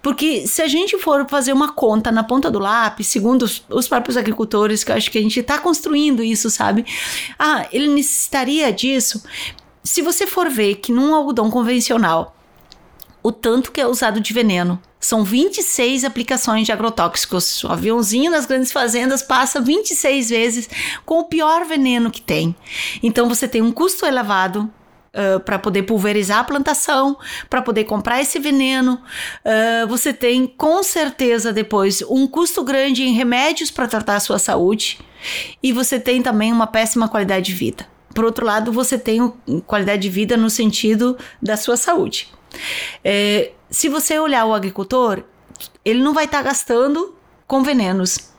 [0.01, 3.87] Porque se a gente for fazer uma conta na ponta do lápis, segundo os, os
[3.87, 6.87] próprios agricultores, que eu acho que a gente está construindo isso, sabe?
[7.39, 9.23] Ah, ele necessitaria disso.
[9.85, 12.35] Se você for ver que num algodão convencional,
[13.23, 17.65] o tanto que é usado de veneno, são 26 aplicações de agrotóxicos.
[17.65, 20.69] O aviãozinho nas grandes fazendas passa 26 vezes
[21.07, 22.55] com o pior veneno que tem.
[23.03, 24.71] Então você tem um custo elevado
[25.13, 28.93] Uh, para poder pulverizar a plantação, para poder comprar esse veneno.
[29.45, 34.39] Uh, você tem com certeza depois um custo grande em remédios para tratar a sua
[34.39, 35.01] saúde
[35.61, 37.89] e você tem também uma péssima qualidade de vida.
[38.15, 39.33] Por outro lado, você tem
[39.67, 42.29] qualidade de vida no sentido da sua saúde.
[43.05, 45.23] É, se você olhar o agricultor,
[45.85, 47.15] ele não vai estar tá gastando
[47.47, 48.31] com venenos.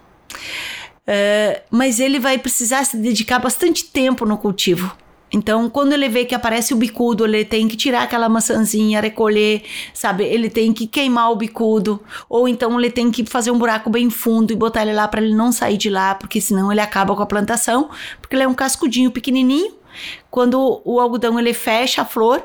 [1.06, 4.96] É, mas ele vai precisar se dedicar bastante tempo no cultivo.
[5.34, 9.64] Então, quando ele vê que aparece o bicudo, ele tem que tirar aquela maçãzinha, recolher,
[9.94, 10.26] sabe?
[10.26, 14.10] Ele tem que queimar o bicudo, ou então ele tem que fazer um buraco bem
[14.10, 17.16] fundo e botar ele lá para ele não sair de lá, porque senão ele acaba
[17.16, 19.81] com a plantação, porque ele é um cascudinho pequenininho
[20.30, 22.42] quando o algodão ele fecha a flor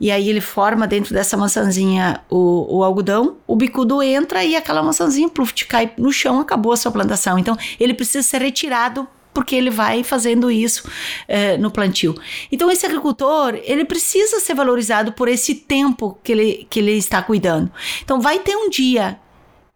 [0.00, 4.82] e aí ele forma dentro dessa maçãzinha o, o algodão, o bicudo entra e aquela
[4.82, 7.38] maçãzinha pluf, cai no chão, acabou a sua plantação.
[7.38, 9.06] Então ele precisa ser retirado
[9.36, 10.88] porque ele vai fazendo isso
[11.28, 12.14] é, no plantio.
[12.50, 17.22] Então esse agricultor ele precisa ser valorizado por esse tempo que ele, que ele está
[17.22, 17.70] cuidando.
[18.02, 19.20] Então vai ter um dia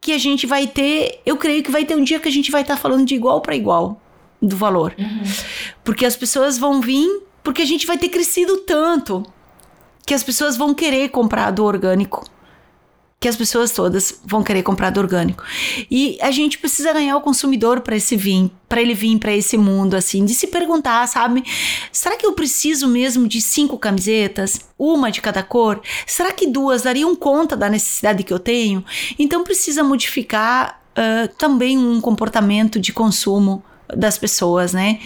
[0.01, 2.51] que a gente vai ter, eu creio que vai ter um dia que a gente
[2.51, 4.01] vai estar tá falando de igual para igual
[4.41, 4.95] do valor.
[4.99, 5.23] Uhum.
[5.85, 7.09] Porque as pessoas vão vir,
[7.43, 9.25] porque a gente vai ter crescido tanto
[10.07, 12.25] que as pessoas vão querer comprar do orgânico
[13.21, 15.45] que as pessoas todas vão querer comprar do orgânico.
[15.91, 19.59] E a gente precisa ganhar o consumidor para esse vir, para ele vir para esse
[19.59, 21.45] mundo assim, de se perguntar, sabe?
[21.93, 25.83] Será que eu preciso mesmo de cinco camisetas, uma de cada cor?
[26.07, 28.83] Será que duas dariam conta da necessidade que eu tenho?
[29.19, 33.63] Então precisa modificar uh, também um comportamento de consumo
[33.97, 34.99] das pessoas, né?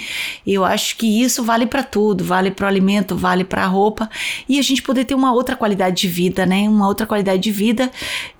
[0.46, 4.08] Eu acho que isso vale para tudo, vale para o alimento, vale para a roupa
[4.48, 6.68] e a gente poder ter uma outra qualidade de vida, né?
[6.68, 7.90] Uma outra qualidade de vida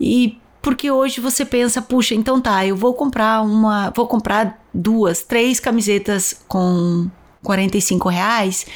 [0.01, 5.23] e porque hoje você pensa, puxa, então tá, eu vou comprar uma, vou comprar duas,
[5.23, 7.07] três camisetas com
[7.43, 8.67] 45 reais.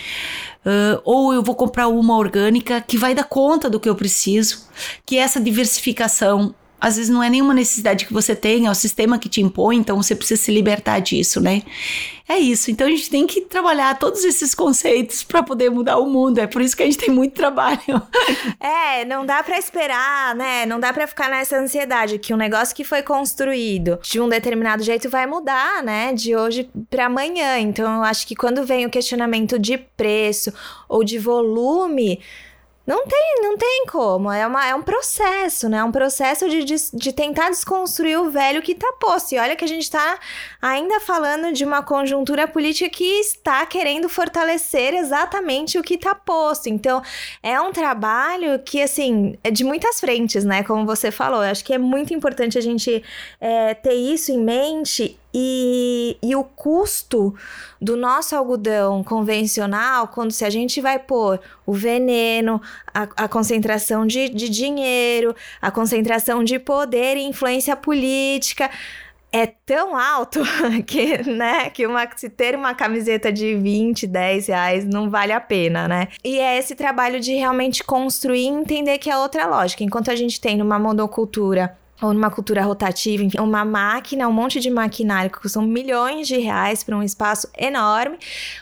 [0.67, 4.69] Uh, ou eu vou comprar uma orgânica que vai dar conta do que eu preciso,
[5.07, 9.19] que essa diversificação às vezes não é nenhuma necessidade que você tem, é o sistema
[9.19, 11.63] que te impõe, então você precisa se libertar disso, né?
[12.29, 12.71] É isso.
[12.71, 16.39] Então a gente tem que trabalhar todos esses conceitos para poder mudar o mundo.
[16.39, 17.79] É por isso que a gente tem muito trabalho.
[18.61, 20.67] É, não dá para esperar, né?
[20.67, 24.83] Não dá para ficar nessa ansiedade que um negócio que foi construído de um determinado
[24.83, 26.13] jeito vai mudar, né?
[26.13, 27.59] De hoje para amanhã.
[27.59, 30.53] Então eu acho que quando vem o questionamento de preço
[30.89, 32.21] ou de volume,
[32.89, 34.33] não tem, não tem como.
[34.33, 35.77] É, uma, é um processo, né?
[35.77, 39.35] É um processo de, de, de, tentar desconstruir o velho que tá posto.
[39.35, 40.19] E olha que a gente tá
[40.63, 46.71] ainda falando de uma conjuntura política que está querendo fortalecer exatamente o que tá posto.
[46.71, 47.03] Então,
[47.43, 50.63] é um trabalho que, assim, é de muitas frentes, né?
[50.63, 51.45] Como você falou.
[51.45, 53.05] Eu acho que é muito importante a gente
[53.39, 57.35] é, ter isso em mente e, e o custo
[57.81, 62.61] do nosso algodão convencional, quando se a gente vai pôr o veneno,
[62.95, 68.71] a, a concentração de, de dinheiro, a concentração de poder e influência política,
[69.31, 70.41] é tão alto
[70.87, 75.41] que, né, que uma, se ter uma camiseta de 20, 10 reais não vale a
[75.41, 76.09] pena, né?
[76.25, 79.85] E é esse trabalho de realmente construir e entender que é outra lógica.
[79.85, 84.61] Enquanto a gente tem numa monocultura ou numa cultura rotativa, enfim, uma máquina, um monte
[84.61, 88.19] de maquinário que custam milhões de reais para um espaço enorme.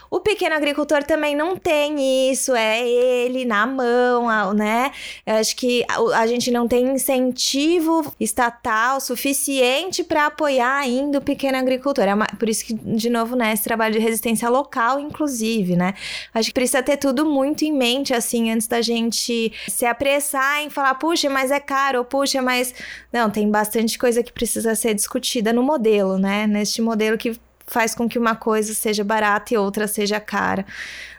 [0.09, 4.91] O pequeno agricultor também não tem isso, é ele na mão, né?
[5.25, 11.57] Acho que a, a gente não tem incentivo estatal suficiente para apoiar ainda o pequeno
[11.57, 12.05] agricultor.
[12.05, 15.93] É uma, por isso que, de novo, né, esse trabalho de resistência local, inclusive, né?
[16.33, 20.69] Acho que precisa ter tudo muito em mente, assim, antes da gente se apressar em
[20.69, 22.73] falar, puxa, mas é caro, ou puxa, mas.
[23.11, 26.47] Não, tem bastante coisa que precisa ser discutida no modelo, né?
[26.47, 30.65] Neste modelo que faz com que uma coisa seja barata e outra seja cara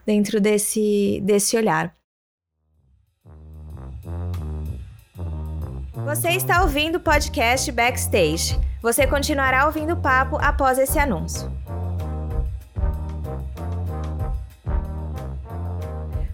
[0.05, 1.95] dentro desse, desse olhar.
[6.05, 8.59] Você está ouvindo o podcast Backstage.
[8.81, 11.53] Você continuará ouvindo o papo após esse anúncio.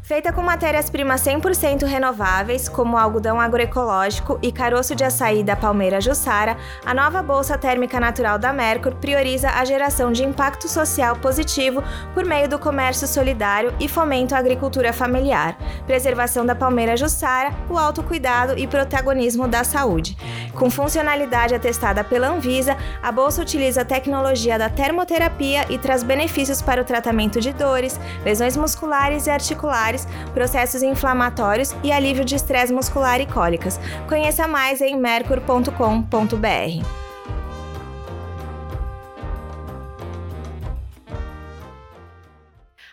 [0.05, 6.59] Feita com matérias-primas 100% renováveis, como algodão agroecológico e caroço de açaí da palmeira Jussara,
[6.85, 12.23] a nova Bolsa Térmica Natural da Mercur prioriza a geração de impacto social positivo por
[12.27, 18.59] meio do comércio solidário e fomento à agricultura familiar, preservação da palmeira Jussara, o autocuidado
[18.59, 20.19] e protagonismo da saúde.
[20.53, 26.61] Com funcionalidade atestada pela Anvisa, a bolsa utiliza a tecnologia da termoterapia e traz benefícios
[26.61, 29.93] para o tratamento de dores, lesões musculares e articulares
[30.33, 33.78] processos inflamatórios e alívio de estresse muscular e cólicas.
[34.09, 37.04] Conheça mais em mercur.com.br.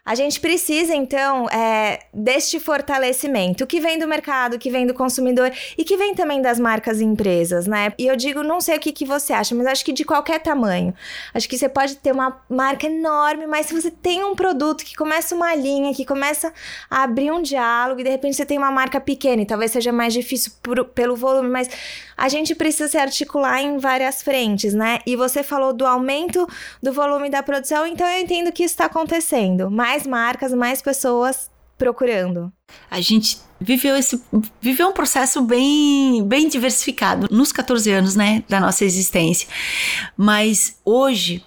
[0.03, 5.51] A gente precisa, então, é, deste fortalecimento que vem do mercado, que vem do consumidor
[5.77, 7.93] e que vem também das marcas e empresas, né?
[7.99, 10.39] E eu digo, não sei o que, que você acha, mas acho que de qualquer
[10.39, 10.91] tamanho.
[11.35, 14.95] Acho que você pode ter uma marca enorme, mas se você tem um produto que
[14.95, 16.51] começa uma linha, que começa
[16.89, 19.91] a abrir um diálogo e de repente você tem uma marca pequena e talvez seja
[19.91, 21.69] mais difícil por, pelo volume, mas
[22.17, 24.99] a gente precisa se articular em várias frentes, né?
[25.05, 26.47] E você falou do aumento
[26.81, 29.69] do volume da produção, então eu entendo que isso está acontecendo.
[29.69, 32.51] Mas mais marcas, mais pessoas procurando.
[32.89, 34.21] A gente viveu esse
[34.61, 39.47] viveu um processo bem bem diversificado nos 14 anos, né, da nossa existência.
[40.15, 41.43] Mas hoje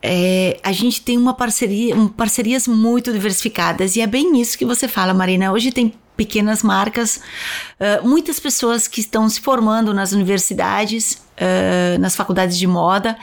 [0.00, 4.64] é, a gente tem uma parceria, um, parcerias muito diversificadas e é bem isso que
[4.64, 5.52] você fala, Marina.
[5.52, 12.14] Hoje tem pequenas marcas, uh, muitas pessoas que estão se formando nas universidades uh, nas
[12.14, 13.16] faculdades de moda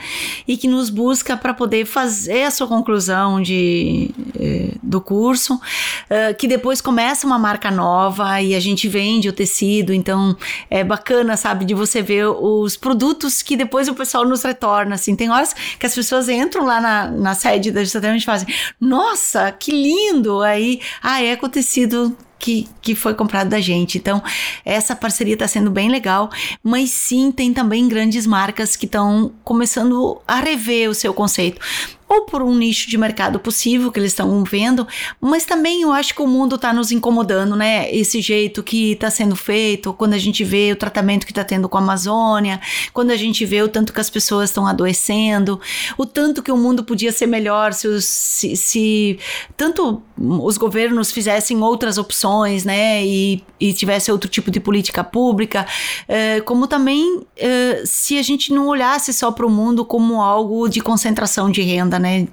[0.46, 6.34] e que nos busca para poder fazer a sua conclusão de, uh, do curso, uh,
[6.36, 10.36] que depois começa uma marca nova e a gente vende o tecido, então
[10.68, 15.14] é bacana, sabe, de você ver os produtos que depois o pessoal nos retorna, assim,
[15.14, 18.48] tem horas que as pessoas entram lá na, na sede da Justa e fazem,
[18.80, 23.98] nossa, que lindo, aí, ah, é com tecido que, que foi comprado da gente.
[23.98, 24.22] Então,
[24.64, 26.30] essa parceria está sendo bem legal,
[26.62, 31.60] mas sim, tem também grandes marcas que estão começando a rever o seu conceito
[32.08, 34.86] ou por um nicho de mercado possível que eles estão vendo,
[35.20, 37.92] mas também eu acho que o mundo está nos incomodando, né?
[37.94, 41.68] Esse jeito que está sendo feito, quando a gente vê o tratamento que está tendo
[41.68, 42.60] com a Amazônia,
[42.92, 45.60] quando a gente vê o tanto que as pessoas estão adoecendo,
[45.98, 49.18] o tanto que o mundo podia ser melhor se, se, se
[49.56, 53.04] tanto os governos fizessem outras opções, né?
[53.04, 55.66] E, e tivesse outro tipo de política pública,
[56.08, 60.68] eh, como também eh, se a gente não olhasse só para o mundo como algo
[60.68, 62.28] de concentração de renda, né?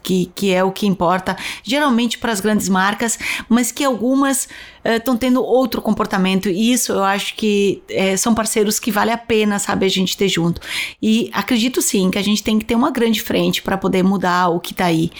[0.00, 3.18] Que, que é o que importa, geralmente para as grandes marcas,
[3.48, 4.48] mas que algumas
[4.84, 9.10] estão uh, tendo outro comportamento, e isso eu acho que uh, são parceiros que vale
[9.10, 10.60] a pena, sabe, a gente ter junto.
[11.02, 14.50] E acredito sim que a gente tem que ter uma grande frente para poder mudar
[14.50, 15.10] o que está aí.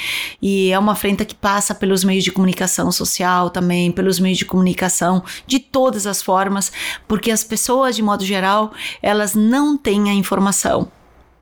[0.40, 4.44] E é uma frente que passa pelos meios de comunicação social também, pelos meios de
[4.44, 6.70] comunicação de todas as formas,
[7.09, 10.88] porque as pessoas, de modo geral, elas não têm a informação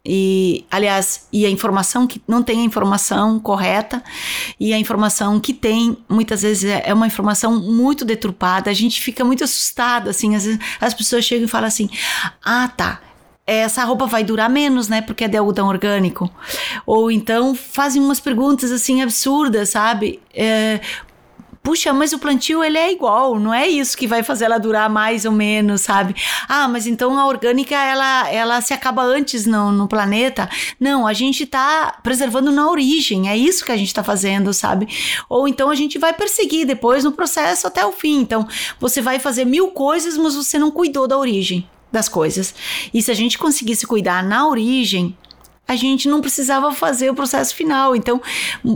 [0.06, 4.02] e, aliás, e a informação que não tem a informação correta
[4.60, 8.70] e a informação que tem, muitas vezes é, é uma informação muito deturpada.
[8.70, 11.88] A gente fica muito assustado, assim, às vezes as pessoas chegam e falam assim:
[12.44, 13.00] "Ah, tá,
[13.46, 15.02] essa roupa vai durar menos, né?
[15.02, 16.30] Porque é de algodão orgânico.
[16.86, 20.20] Ou então fazem umas perguntas assim absurdas, sabe?
[20.34, 20.80] É,
[21.64, 24.88] puxa, mas o plantio ele é igual, não é isso que vai fazer ela durar
[24.90, 26.14] mais ou menos, sabe?
[26.46, 30.46] Ah, mas então a orgânica ela, ela se acaba antes no, no planeta.
[30.79, 34.87] Não, a gente tá preservando na origem, é isso que a gente tá fazendo, sabe?
[35.27, 38.20] Ou então a gente vai perseguir depois no processo até o fim.
[38.20, 38.46] Então
[38.79, 42.55] você vai fazer mil coisas, mas você não cuidou da origem das coisas.
[42.92, 45.16] E se a gente conseguisse cuidar na origem,
[45.66, 47.96] a gente não precisava fazer o processo final.
[47.96, 48.20] Então,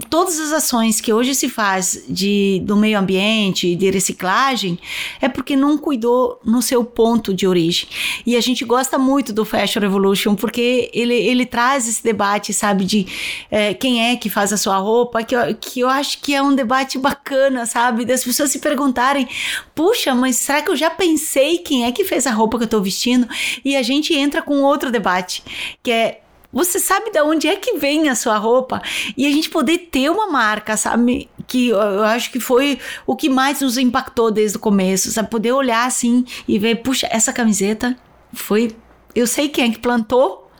[0.09, 4.79] todas as ações que hoje se faz de, do meio ambiente, de reciclagem,
[5.21, 7.89] é porque não cuidou no seu ponto de origem.
[8.25, 12.87] E a gente gosta muito do Fashion Revolution porque ele, ele traz esse debate, sabe,
[12.87, 13.07] de
[13.51, 16.43] é, quem é que faz a sua roupa, que eu, que eu acho que é
[16.43, 19.29] um debate bacana, sabe, das pessoas se perguntarem,
[19.75, 22.69] puxa, mas será que eu já pensei quem é que fez a roupa que eu
[22.69, 23.29] tô vestindo?
[23.63, 25.43] E a gente entra com outro debate,
[25.83, 28.81] que é você sabe de onde é que vem a sua roupa
[29.17, 31.29] e a gente poder ter uma marca, sabe?
[31.47, 35.31] Que eu acho que foi o que mais nos impactou desde o começo, sabe?
[35.31, 37.97] Poder olhar assim e ver, puxa, essa camiseta
[38.33, 38.75] foi.
[39.15, 40.51] Eu sei quem é que plantou,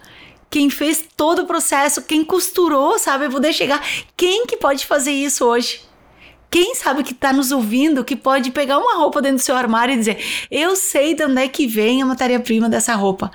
[0.51, 3.31] quem fez todo o processo, quem costurou, sabe?
[3.31, 3.83] Poder chegar.
[4.17, 5.88] Quem que pode fazer isso hoje?
[6.51, 9.95] Quem sabe que está nos ouvindo que pode pegar uma roupa dentro do seu armário
[9.95, 10.19] e dizer:
[10.51, 13.31] Eu sei de onde é que vem a matéria-prima dessa roupa.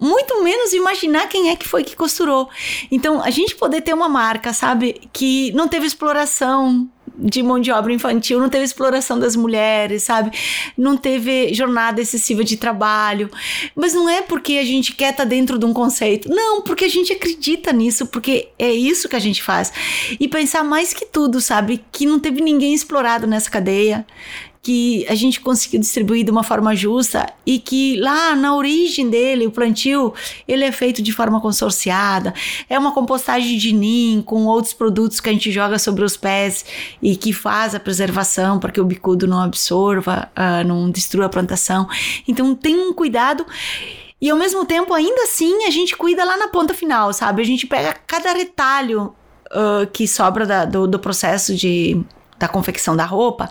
[0.00, 2.48] Muito menos imaginar quem é que foi que costurou.
[2.90, 7.70] Então, a gente poder ter uma marca, sabe, que não teve exploração de mão de
[7.70, 10.36] obra infantil, não teve exploração das mulheres, sabe?
[10.76, 13.30] Não teve jornada excessiva de trabalho.
[13.74, 16.28] Mas não é porque a gente quer estar tá dentro de um conceito.
[16.28, 19.72] Não, porque a gente acredita nisso, porque é isso que a gente faz.
[20.18, 21.84] E pensar mais que tudo, sabe?
[21.92, 24.06] Que não teve ninguém explorado nessa cadeia,
[24.64, 29.46] que a gente conseguiu distribuir de uma forma justa e que lá na origem dele,
[29.46, 30.14] o plantio,
[30.48, 32.32] ele é feito de forma consorciada.
[32.68, 36.64] É uma compostagem de ninho com outros produtos que a gente joga sobre os pés
[37.02, 41.28] e que faz a preservação para que o bicudo não absorva, uh, não destrua a
[41.28, 41.86] plantação.
[42.26, 43.44] Então tem um cuidado
[44.18, 47.42] e ao mesmo tempo, ainda assim, a gente cuida lá na ponta final, sabe?
[47.42, 49.14] A gente pega cada retalho
[49.50, 52.02] uh, que sobra da, do, do processo de
[52.44, 53.48] da confecção da roupa,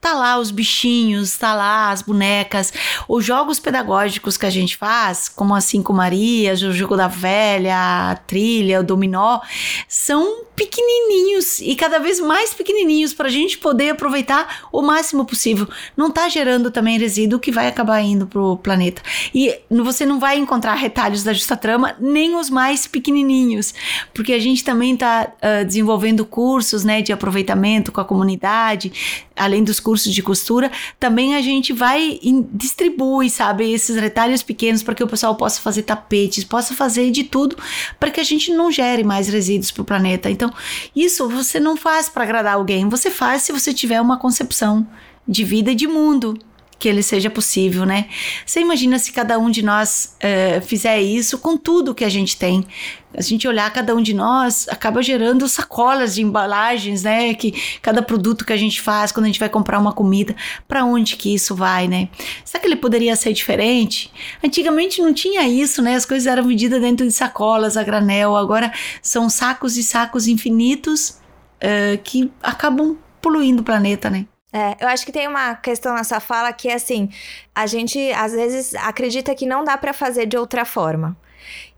[0.00, 2.72] tá lá os bichinhos, tá lá as bonecas,
[3.06, 7.76] os jogos pedagógicos que a gente faz, como a Cinco Marias, o jogo da velha,
[8.10, 9.40] a trilha, o dominó,
[9.86, 15.68] são pequenininhos e cada vez mais pequenininhos para a gente poder aproveitar o máximo possível.
[15.96, 19.02] Não tá gerando também resíduo que vai acabar indo pro planeta.
[19.34, 23.74] E você não vai encontrar retalhos da Justa Trama, nem os mais pequenininhos,
[24.14, 28.92] porque a gente também tá uh, desenvolvendo cursos, né, de aproveitamento com a comunidade comunidade,
[29.36, 34.82] além dos cursos de costura, também a gente vai e distribui, sabe, esses retalhos pequenos
[34.82, 37.56] para que o pessoal possa fazer tapetes, possa fazer de tudo
[37.98, 40.30] para que a gente não gere mais resíduos para o planeta.
[40.30, 40.52] Então,
[40.94, 44.86] isso você não faz para agradar alguém, você faz se você tiver uma concepção
[45.26, 46.38] de vida e de mundo
[46.80, 48.06] que ele seja possível, né?
[48.44, 52.38] Você imagina se cada um de nós uh, fizer isso com tudo que a gente
[52.38, 52.66] tem.
[53.14, 57.34] A gente olhar cada um de nós acaba gerando sacolas de embalagens, né?
[57.34, 57.52] Que
[57.82, 60.34] cada produto que a gente faz quando a gente vai comprar uma comida,
[60.66, 62.08] para onde que isso vai, né?
[62.46, 64.10] Será que ele poderia ser diferente?
[64.42, 65.96] Antigamente não tinha isso, né?
[65.96, 68.34] As coisas eram vendidas dentro de sacolas a granel.
[68.34, 68.72] Agora
[69.02, 71.20] são sacos e sacos infinitos
[71.62, 74.24] uh, que acabam poluindo o planeta, né?
[74.52, 77.08] É, eu acho que tem uma questão nessa fala que é assim,
[77.54, 81.16] a gente às vezes acredita que não dá para fazer de outra forma.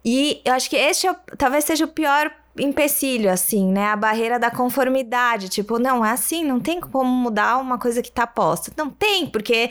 [0.05, 3.87] E eu acho que este é, talvez seja o pior empecilho, assim, né?
[3.87, 5.49] A barreira da conformidade.
[5.49, 8.73] Tipo, não, é assim, não tem como mudar uma coisa que tá posta.
[8.77, 9.71] Não tem, porque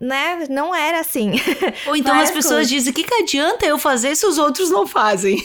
[0.00, 1.32] né, não era assim.
[1.86, 2.70] Ou então as pessoas coisa.
[2.70, 5.36] dizem, o que, que adianta eu fazer se os outros não fazem?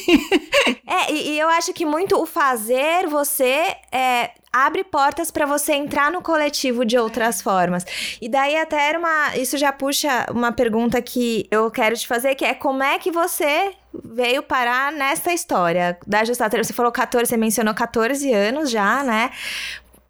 [0.88, 5.74] é, e, e, eu acho que muito o fazer você é, abre portas para você
[5.74, 7.86] entrar no coletivo de outras formas.
[8.22, 12.36] E daí até era uma, isso já puxa uma pergunta que eu quero te fazer,
[12.36, 16.64] que é como é que você veio parar nessa história da Justateira?
[16.64, 19.30] Você falou 14, você mencionou 14 anos já, né?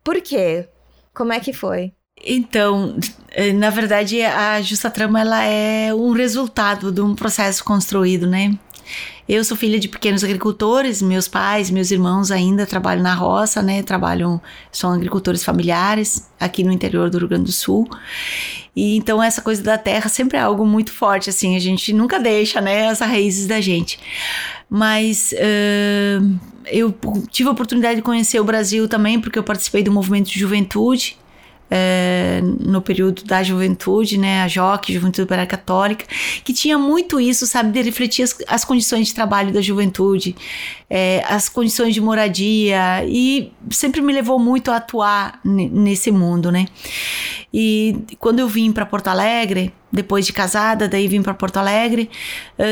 [0.04, 0.70] Por quê?
[1.12, 1.92] Como é que foi?
[2.24, 2.98] Então,
[3.32, 8.58] eh, na verdade, a Justa Trama ela é um resultado de um processo construído, né?
[9.28, 13.82] Eu sou filha de pequenos agricultores, meus pais, meus irmãos ainda trabalham na roça, né?
[13.82, 14.40] Trabalham,
[14.72, 17.90] são agricultores familiares aqui no interior do Rio Grande do Sul.
[18.76, 22.20] E então essa coisa da terra sempre é algo muito forte, assim, a gente nunca
[22.20, 24.00] deixa, né, as raízes da gente.
[24.70, 26.94] Mas uh, eu
[27.32, 31.18] tive a oportunidade de conhecer o Brasil também, porque eu participei do movimento de juventude
[31.70, 36.06] é, no período da juventude, né, a JOC, Juventude Operária Católica,
[36.44, 40.36] que tinha muito isso, sabe, de refletir as, as condições de trabalho da juventude,
[40.90, 46.68] é, as condições de moradia, e sempre me levou muito a atuar nesse mundo, né.
[47.54, 52.10] E quando eu vim para Porto Alegre, depois de casada, daí vim para Porto Alegre,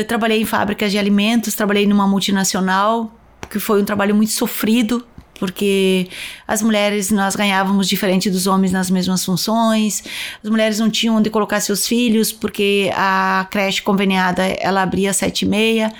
[0.06, 3.10] trabalhei em fábricas de alimentos, trabalhei numa multinacional,
[3.50, 5.06] que foi um trabalho muito sofrido,
[5.38, 6.08] porque
[6.46, 10.02] as mulheres nós ganhávamos diferente dos homens nas mesmas funções,
[10.42, 15.16] as mulheres não tinham onde colocar seus filhos, porque a creche conveniada ela abria às
[15.16, 15.92] sete e meia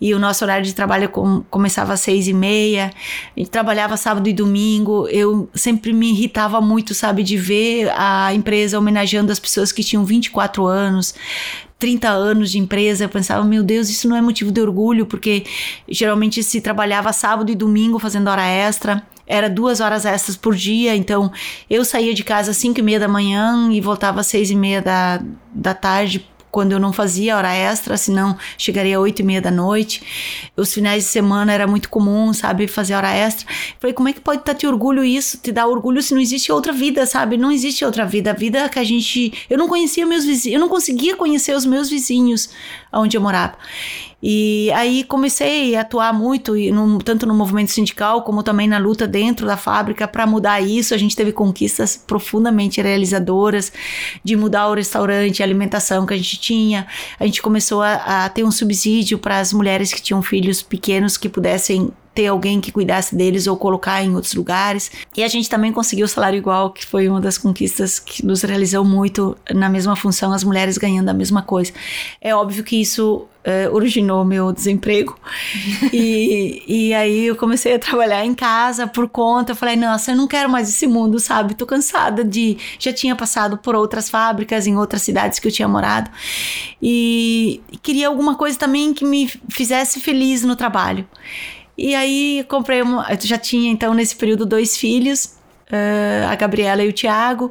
[0.00, 2.90] e o nosso horário de trabalho com, começava às seis e meia,
[3.36, 8.78] gente trabalhava sábado e domingo, eu sempre me irritava muito, sabe, de ver a empresa
[8.78, 11.14] homenageando as pessoas que tinham 24 anos,
[11.80, 15.44] 30 anos de empresa, eu pensava, meu Deus, isso não é motivo de orgulho, porque
[15.88, 20.94] geralmente se trabalhava sábado e domingo fazendo hora extra, era duas horas extras por dia,
[20.94, 21.32] então
[21.68, 24.56] eu saía de casa às 5 e meia da manhã e voltava às 6 e
[24.56, 25.22] meia da,
[25.54, 29.50] da tarde quando eu não fazia hora extra, senão chegaria às oito e meia da
[29.50, 30.50] noite.
[30.56, 33.46] Os finais de semana era muito comum, sabe, fazer hora extra.
[33.78, 36.50] Falei, como é que pode estar te orgulho isso, te dar orgulho se não existe
[36.50, 37.36] outra vida, sabe?
[37.36, 38.30] Não existe outra vida.
[38.30, 39.32] A vida que a gente.
[39.48, 42.50] Eu não conhecia meus vizinhos, eu não conseguia conhecer os meus vizinhos
[42.92, 43.54] onde eu morava.
[44.22, 46.52] E aí comecei a atuar muito,
[47.04, 50.92] tanto no movimento sindical como também na luta dentro da fábrica para mudar isso.
[50.92, 53.72] A gente teve conquistas profundamente realizadoras
[54.22, 56.86] de mudar o restaurante, a alimentação que a gente tinha.
[57.18, 61.16] A gente começou a, a ter um subsídio para as mulheres que tinham filhos pequenos
[61.16, 61.90] que pudessem
[62.20, 64.90] ter alguém que cuidasse deles ou colocar em outros lugares.
[65.16, 68.42] E a gente também conseguiu o salário igual, que foi uma das conquistas que nos
[68.42, 71.72] realizou muito na mesma função, as mulheres ganhando a mesma coisa.
[72.20, 75.18] É óbvio que isso uh, originou meu desemprego.
[75.94, 79.52] e, e aí eu comecei a trabalhar em casa por conta.
[79.52, 81.54] Eu falei, nossa, eu não quero mais esse mundo, sabe?
[81.54, 82.58] Tô cansada de.
[82.78, 86.10] Já tinha passado por outras fábricas em outras cidades que eu tinha morado.
[86.82, 91.08] E, e queria alguma coisa também que me fizesse feliz no trabalho.
[91.82, 93.06] E aí comprei uma.
[93.10, 95.36] Eu já tinha então nesse período dois filhos,
[95.70, 97.50] uh, a Gabriela e o Tiago.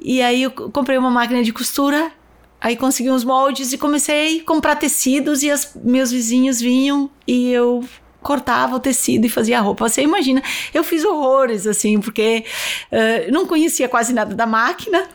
[0.00, 2.12] E aí eu comprei uma máquina de costura
[2.60, 7.52] Aí consegui uns moldes e comecei a comprar tecidos e as, meus vizinhos vinham e
[7.52, 7.84] eu
[8.22, 9.88] cortava o tecido e fazia a roupa.
[9.88, 10.42] Você imagina,
[10.72, 12.44] eu fiz horrores assim, porque
[12.90, 15.06] uh, não conhecia quase nada da máquina,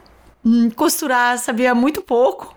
[0.76, 2.56] costurar sabia muito pouco,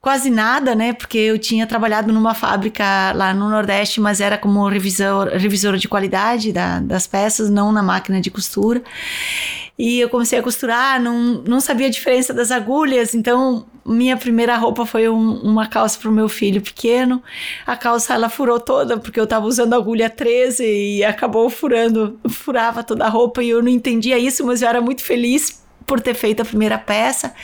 [0.00, 0.92] quase nada, né?
[0.92, 5.88] Porque eu tinha trabalhado numa fábrica lá no Nordeste, mas era como revisor, revisora de
[5.88, 8.82] qualidade da, das peças, não na máquina de costura.
[9.78, 14.56] E eu comecei a costurar, não, não sabia a diferença das agulhas, então minha primeira
[14.56, 17.22] roupa foi um, uma calça para o meu filho pequeno.
[17.66, 22.84] A calça ela furou toda porque eu estava usando agulha 13 e acabou furando, furava
[22.84, 26.14] toda a roupa e eu não entendia isso, mas eu era muito feliz por ter
[26.14, 27.34] feito a primeira peça.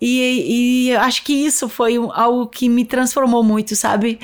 [0.00, 4.18] E, e acho que isso foi algo que me transformou muito, sabe?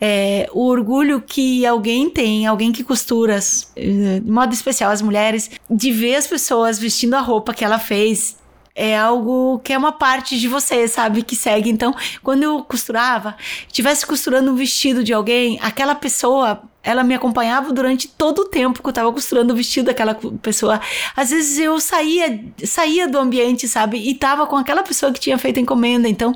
[0.00, 3.38] É, o orgulho que alguém tem, alguém que costura,
[3.76, 8.39] de modo especial as mulheres, de ver as pessoas vestindo a roupa que ela fez,
[8.74, 11.22] é algo que é uma parte de você, sabe?
[11.22, 11.70] Que segue.
[11.70, 17.72] Então, quando eu costurava, estivesse costurando um vestido de alguém, aquela pessoa ela me acompanhava
[17.72, 20.80] durante todo o tempo que eu tava costurando o vestido daquela pessoa.
[21.14, 23.98] Às vezes eu saía, saía do ambiente, sabe?
[23.98, 26.08] E tava com aquela pessoa que tinha feito a encomenda.
[26.08, 26.34] Então,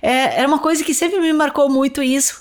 [0.00, 2.40] é, era uma coisa que sempre me marcou muito isso.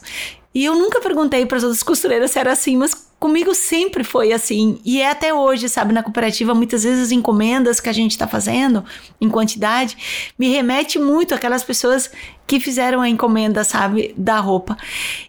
[0.53, 4.31] E eu nunca perguntei para as outras costureiras se era assim, mas comigo sempre foi
[4.31, 4.79] assim.
[4.85, 8.27] E é até hoje, sabe, na cooperativa, muitas vezes as encomendas que a gente está
[8.27, 8.83] fazendo
[9.19, 9.97] em quantidade
[10.37, 12.09] me remete muito àquelas pessoas
[12.47, 14.77] que fizeram a encomenda, sabe, da roupa.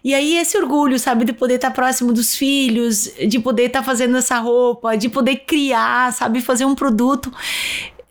[0.03, 3.79] E aí esse orgulho, sabe, de poder estar tá próximo dos filhos, de poder estar
[3.79, 7.31] tá fazendo essa roupa, de poder criar, sabe, fazer um produto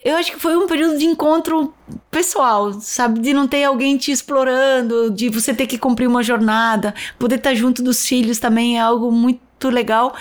[0.03, 1.75] eu acho que foi um período de encontro
[2.11, 3.21] pessoal, sabe?
[3.21, 7.55] De não ter alguém te explorando, de você ter que cumprir uma jornada, poder estar
[7.55, 10.15] junto dos filhos também é algo muito legal,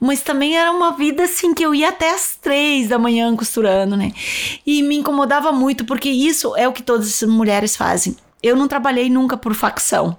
[0.00, 3.96] mas também era uma vida assim que eu ia até as três da manhã costurando,
[3.96, 4.12] né?
[4.66, 8.16] E me incomodava muito, porque isso é o que todas as mulheres fazem.
[8.42, 10.16] Eu não trabalhei nunca por facção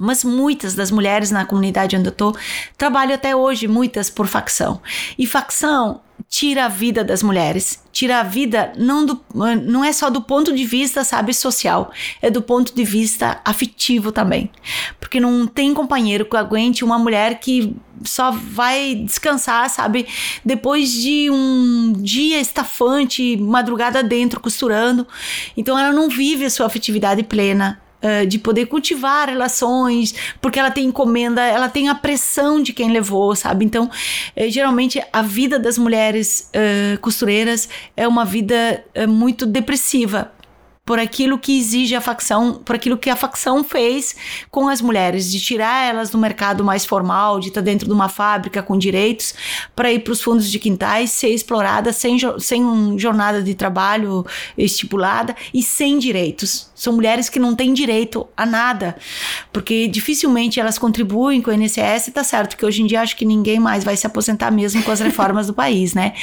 [0.00, 2.34] mas muitas das mulheres na comunidade onde eu tô
[2.76, 4.80] trabalham até hoje, muitas por facção.
[5.18, 10.10] E facção tira a vida das mulheres, tira a vida não, do, não é só
[10.10, 11.90] do ponto de vista, sabe, social,
[12.20, 14.50] é do ponto de vista afetivo também.
[14.98, 17.74] Porque não tem companheiro que aguente uma mulher que
[18.04, 20.06] só vai descansar, sabe,
[20.44, 25.06] depois de um dia estafante, madrugada dentro costurando.
[25.56, 27.80] Então ela não vive a sua afetividade plena
[28.28, 33.36] de poder cultivar relações, porque ela tem encomenda, ela tem a pressão de quem levou,
[33.36, 33.64] sabe?
[33.64, 40.32] Então, uh, geralmente a vida das mulheres uh, costureiras é uma vida muito depressiva
[40.84, 44.16] por aquilo que exige a facção, por aquilo que a facção fez
[44.50, 48.08] com as mulheres, de tirar elas do mercado mais formal, de estar dentro de uma
[48.08, 49.34] fábrica com direitos,
[49.76, 54.26] para ir para os fundos de quintais, ser explorada sem, sem um jornada de trabalho
[54.58, 56.70] estipulada e sem direitos.
[56.74, 58.96] São mulheres que não têm direito a nada,
[59.52, 63.24] porque dificilmente elas contribuem com o INSS, tá certo que hoje em dia acho que
[63.24, 66.14] ninguém mais vai se aposentar mesmo com as reformas do país, né?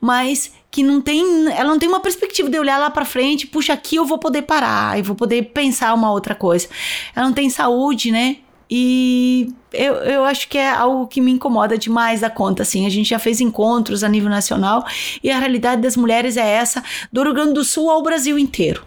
[0.00, 3.72] Mas que não tem, ela não tem uma perspectiva de olhar lá para frente, puxa,
[3.72, 6.68] aqui eu vou poder parar, e vou poder pensar uma outra coisa.
[7.14, 8.38] Ela não tem saúde, né?
[8.70, 12.84] E eu, eu acho que é algo que me incomoda demais da conta, assim.
[12.84, 14.84] A gente já fez encontros a nível nacional
[15.22, 18.84] e a realidade das mulheres é essa, do Rio Grande do Sul ao Brasil inteiro.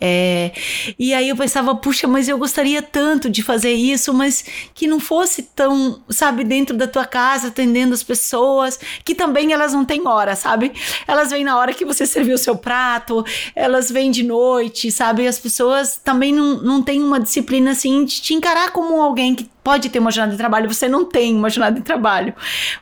[0.00, 0.52] É,
[0.98, 4.44] e aí eu pensava, puxa, mas eu gostaria tanto de fazer isso, mas
[4.74, 9.72] que não fosse tão, sabe, dentro da tua casa, atendendo as pessoas, que também elas
[9.74, 10.72] não têm hora, sabe?
[11.06, 13.24] Elas vêm na hora que você serviu o seu prato,
[13.54, 15.26] elas vêm de noite, sabe?
[15.26, 19.48] As pessoas também não, não têm uma disciplina assim de te encarar como alguém que
[19.62, 22.34] pode ter uma jornada de trabalho, você não tem uma jornada de trabalho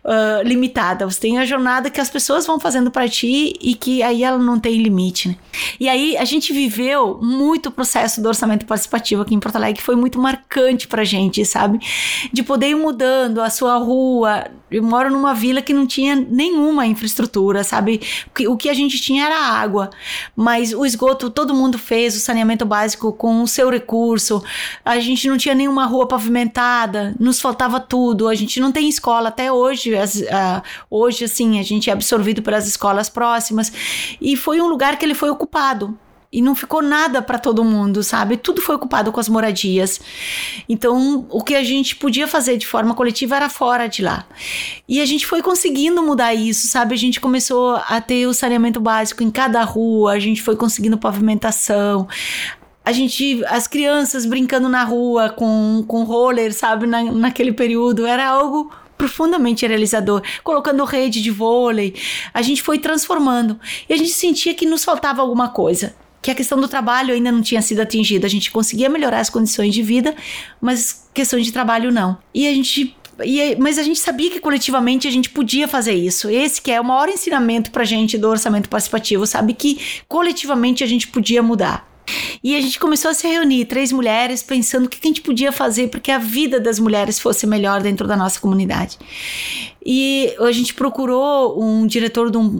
[0.04, 1.04] uh, limitada.
[1.04, 4.38] Você tem a jornada que as pessoas vão fazendo para ti e que aí ela
[4.38, 5.36] não tem limite, né?
[5.80, 9.78] E aí a gente viveu muito o processo do orçamento participativo aqui em Porto Alegre,
[9.78, 11.80] que foi muito marcante pra gente, sabe?
[12.32, 14.46] De poder ir mudando a sua rua.
[14.70, 18.00] Eu moro numa vila que não tinha nenhuma infraestrutura, sabe?
[18.46, 19.90] O que a gente tinha era água,
[20.36, 24.42] mas o esgoto todo mundo fez, o saneamento básico com o seu recurso.
[24.84, 28.28] A gente não tinha nenhuma rua pavimentada nada, nos faltava tudo.
[28.28, 29.96] A gente não tem escola até hoje.
[29.96, 33.72] As, uh, hoje, assim, a gente é absorvido pelas escolas próximas.
[34.20, 35.96] E foi um lugar que ele foi ocupado
[36.30, 38.36] e não ficou nada para todo mundo, sabe?
[38.36, 39.98] Tudo foi ocupado com as moradias.
[40.68, 44.26] Então, o que a gente podia fazer de forma coletiva era fora de lá.
[44.86, 46.94] E a gente foi conseguindo mudar isso, sabe?
[46.94, 50.98] A gente começou a ter o saneamento básico em cada rua, a gente foi conseguindo
[50.98, 52.06] pavimentação,
[52.88, 58.26] a gente, as crianças brincando na rua com, com roller, sabe, na, naquele período, era
[58.26, 61.94] algo profundamente realizador, colocando rede de vôlei.
[62.32, 65.94] A gente foi transformando e a gente sentia que nos faltava alguma coisa.
[66.22, 68.26] Que a questão do trabalho ainda não tinha sido atingida.
[68.26, 70.16] A gente conseguia melhorar as condições de vida,
[70.58, 72.16] mas questões de trabalho não.
[72.34, 76.30] E a gente e, mas a gente sabia que coletivamente a gente podia fazer isso.
[76.30, 79.52] Esse que é o maior ensinamento pra gente do orçamento participativo, sabe?
[79.52, 79.78] Que
[80.08, 81.97] coletivamente a gente podia mudar.
[82.42, 85.52] E a gente começou a se reunir, três mulheres, pensando o que a gente podia
[85.52, 88.98] fazer para que a vida das mulheres fosse melhor dentro da nossa comunidade.
[89.84, 92.50] E a gente procurou um diretor de um,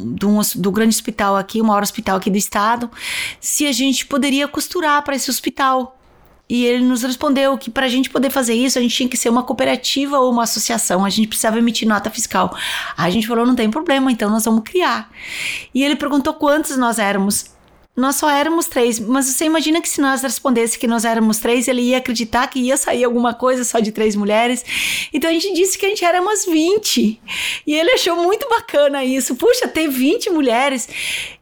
[0.57, 2.91] do grande hospital aqui, o maior hospital aqui do estado,
[3.41, 5.95] se a gente poderia costurar para esse hospital.
[6.49, 9.19] E ele nos respondeu que para a gente poder fazer isso, a gente tinha que
[9.19, 12.57] ser uma cooperativa ou uma associação, a gente precisava emitir nota fiscal.
[12.97, 15.11] A gente falou: não tem problema, então nós vamos criar.
[15.75, 17.58] E ele perguntou quantos nós éramos
[17.99, 19.01] nós só éramos três.
[19.01, 22.61] Mas você imagina que se nós respondesse que nós éramos três, ele ia acreditar que
[22.61, 24.65] ia sair alguma coisa só de três mulheres.
[25.13, 27.21] Então a gente disse que a gente era umas 20.
[27.67, 29.35] E ele achou muito bacana isso.
[29.35, 30.89] Puxa, ter 20 mulheres.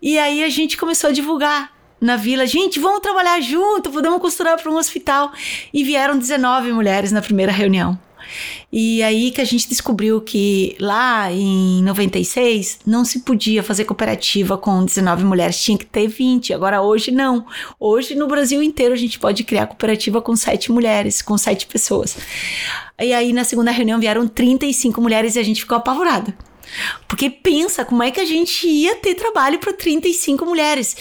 [0.01, 4.61] E aí a gente começou a divulgar na vila, gente, vamos trabalhar junto, podemos costurar
[4.61, 5.33] para um hospital.
[5.73, 8.06] E vieram 19 mulheres na primeira reunião.
[8.73, 14.59] E aí que a gente descobriu que lá em 96 não se podia fazer cooperativa
[14.59, 16.53] com 19 mulheres, tinha que ter 20.
[16.53, 17.47] Agora hoje não.
[17.79, 22.17] Hoje no Brasil inteiro a gente pode criar cooperativa com 7 mulheres, com 7 pessoas.
[23.01, 26.35] E aí na segunda reunião vieram 35 mulheres e a gente ficou apavorada.
[27.09, 30.97] Porque pensa como é que a gente ia ter trabalho para 35 mulheres.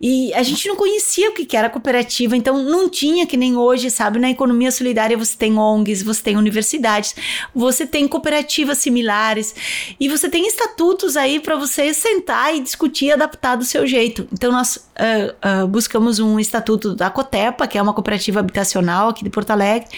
[0.00, 3.90] E a gente não conhecia o que era cooperativa, então não tinha que nem hoje,
[3.90, 4.18] sabe?
[4.18, 7.14] Na economia solidária você tem ONGs, você tem universidades,
[7.54, 9.54] você tem cooperativas similares
[9.98, 14.28] e você tem estatutos aí para você sentar e discutir adaptar do seu jeito.
[14.32, 19.24] Então nós uh, uh, buscamos um estatuto da Cotepa, que é uma cooperativa habitacional aqui
[19.24, 19.88] de Porto Alegre,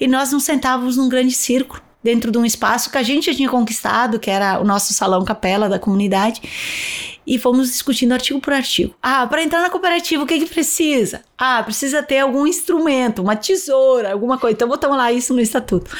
[0.00, 3.48] e nós nos sentávamos num grande círculo dentro de um espaço que a gente tinha
[3.48, 6.40] conquistado, que era o nosso salão capela da comunidade,
[7.26, 8.94] e fomos discutindo artigo por artigo.
[9.02, 11.22] Ah, para entrar na cooperativa, o que que precisa?
[11.38, 14.54] Ah, precisa ter algum instrumento, uma tesoura, alguma coisa.
[14.54, 15.90] Então botamos lá isso no estatuto.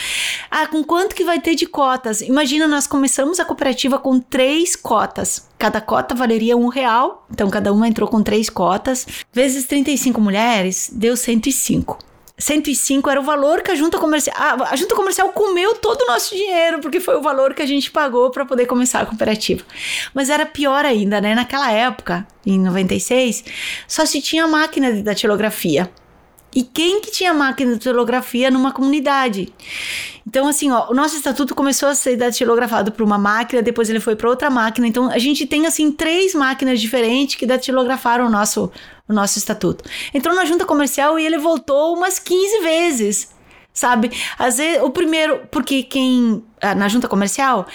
[0.51, 2.21] Ah, com quanto que vai ter de cotas?
[2.21, 5.49] Imagina, nós começamos a cooperativa com três cotas.
[5.59, 9.07] Cada cota valeria um real, então cada uma entrou com três cotas.
[9.33, 12.12] Vezes 35 mulheres, deu 105.
[12.43, 14.37] 105 era o valor que a junta comercial.
[14.39, 17.91] A, junta comercial comeu todo o nosso dinheiro, porque foi o valor que a gente
[17.91, 19.65] pagou para poder começar a cooperativa.
[20.13, 21.35] Mas era pior ainda, né?
[21.37, 23.45] Naquela época, em 96,
[23.87, 25.89] só se tinha máquina de datilografia.
[26.55, 29.53] E quem que tinha máquina de datilografia numa comunidade?
[30.27, 34.01] Então, assim, ó, o nosso estatuto começou a ser datilografado por uma máquina, depois ele
[34.01, 34.87] foi para outra máquina.
[34.87, 38.71] Então, a gente tem, assim, três máquinas diferentes que datilografaram o nosso,
[39.09, 39.85] o nosso estatuto.
[40.13, 43.33] Entrou na junta comercial e ele voltou umas 15 vezes
[43.73, 44.11] sabe?
[44.39, 47.67] Às vezes, o primeiro, porque quem ah, na junta comercial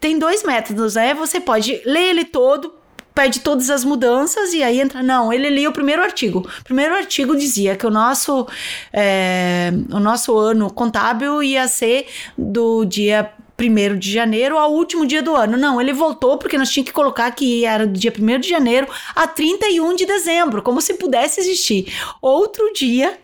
[0.00, 1.14] tem dois métodos, né?
[1.14, 2.72] Você pode ler ele todo,
[3.16, 5.02] pede todas as mudanças e aí entra.
[5.02, 6.46] Não, ele lia o primeiro artigo.
[6.60, 8.46] O primeiro artigo dizia que o nosso,
[8.92, 12.06] é, o nosso ano contábil ia ser
[12.36, 15.56] do dia 1 de janeiro ao último dia do ano.
[15.56, 18.86] Não, ele voltou porque nós tínhamos que colocar que era do dia 1 de janeiro
[19.14, 21.90] a 31 de dezembro, como se pudesse existir
[22.20, 23.18] outro dia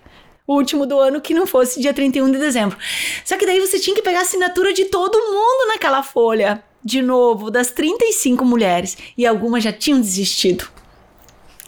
[0.47, 2.79] o último do ano que não fosse dia 31 de dezembro.
[3.25, 7.01] Só que daí você tinha que pegar a assinatura de todo mundo naquela folha de
[7.03, 10.69] novo, das 35 mulheres, e algumas já tinham desistido.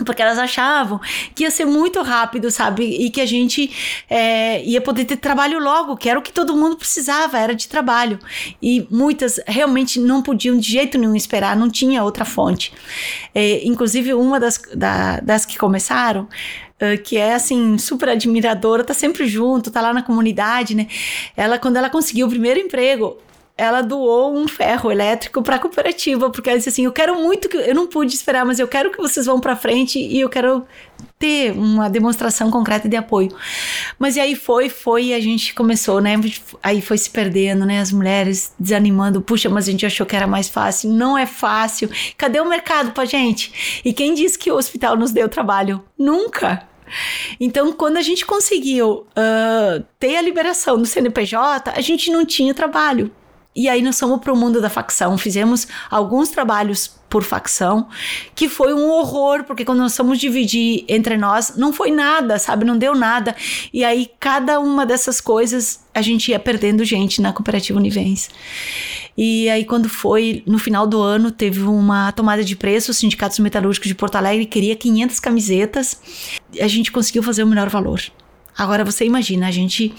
[0.04, 1.00] Porque elas achavam
[1.34, 2.84] que ia ser muito rápido, sabe?
[2.84, 3.70] E que a gente
[4.10, 7.68] é, ia poder ter trabalho logo, que era o que todo mundo precisava, era de
[7.68, 8.18] trabalho.
[8.60, 12.72] E muitas realmente não podiam de jeito nenhum esperar, não tinha outra fonte.
[13.32, 16.28] É, inclusive, uma das, da, das que começaram,
[16.74, 20.88] Uh, que é assim, super admiradora, tá sempre junto, tá lá na comunidade, né?
[21.36, 23.16] Ela, quando ela conseguiu o primeiro emprego,
[23.56, 27.48] ela doou um ferro elétrico para a cooperativa, porque ela disse assim: Eu quero muito
[27.48, 27.56] que.
[27.56, 30.66] Eu não pude esperar, mas eu quero que vocês vão para frente e eu quero
[31.18, 33.34] ter uma demonstração concreta de apoio.
[33.98, 36.14] Mas e aí foi, foi, e a gente começou, né?
[36.62, 37.80] Aí foi se perdendo, né?
[37.80, 39.22] As mulheres desanimando.
[39.22, 40.90] Puxa, mas a gente achou que era mais fácil.
[40.90, 41.88] Não é fácil.
[42.16, 43.80] Cadê o mercado pra gente?
[43.84, 45.82] E quem disse que o hospital nos deu trabalho?
[45.96, 46.66] Nunca.
[47.40, 52.52] Então, quando a gente conseguiu uh, ter a liberação do CNPJ, a gente não tinha
[52.52, 53.10] trabalho.
[53.54, 57.86] E aí nós fomos para o mundo da facção, fizemos alguns trabalhos por facção,
[58.34, 62.64] que foi um horror, porque quando nós fomos dividir entre nós, não foi nada, sabe?
[62.64, 63.36] Não deu nada.
[63.72, 68.28] E aí cada uma dessas coisas a gente ia perdendo gente na cooperativa Univens.
[69.16, 73.40] E aí quando foi no final do ano, teve uma tomada de preço, o Sindicato
[73.40, 76.00] Metalúrgicos de Porto Alegre queria 500 camisetas,
[76.52, 78.00] e a gente conseguiu fazer o melhor valor.
[78.56, 79.92] Agora você imagina, a gente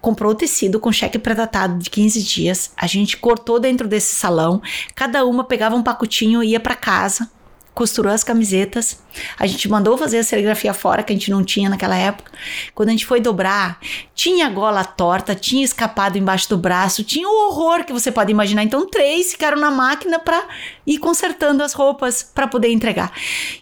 [0.00, 4.62] comprou o tecido com cheque pré-datado de 15 dias, a gente cortou dentro desse salão,
[4.94, 7.28] cada uma pegava um pacotinho e ia para casa
[7.76, 8.98] costurou as camisetas.
[9.38, 12.32] A gente mandou fazer a serigrafia fora, que a gente não tinha naquela época.
[12.74, 13.78] Quando a gente foi dobrar,
[14.14, 18.62] tinha gola torta, tinha escapado embaixo do braço, tinha o horror que você pode imaginar.
[18.62, 20.42] Então, três ficaram na máquina para
[20.86, 23.12] ir consertando as roupas para poder entregar.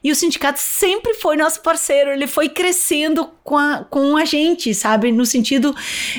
[0.02, 4.72] E o sindicato sempre foi nosso parceiro, ele foi crescendo com a, com a gente,
[4.72, 5.10] sabe?
[5.10, 5.74] No sentido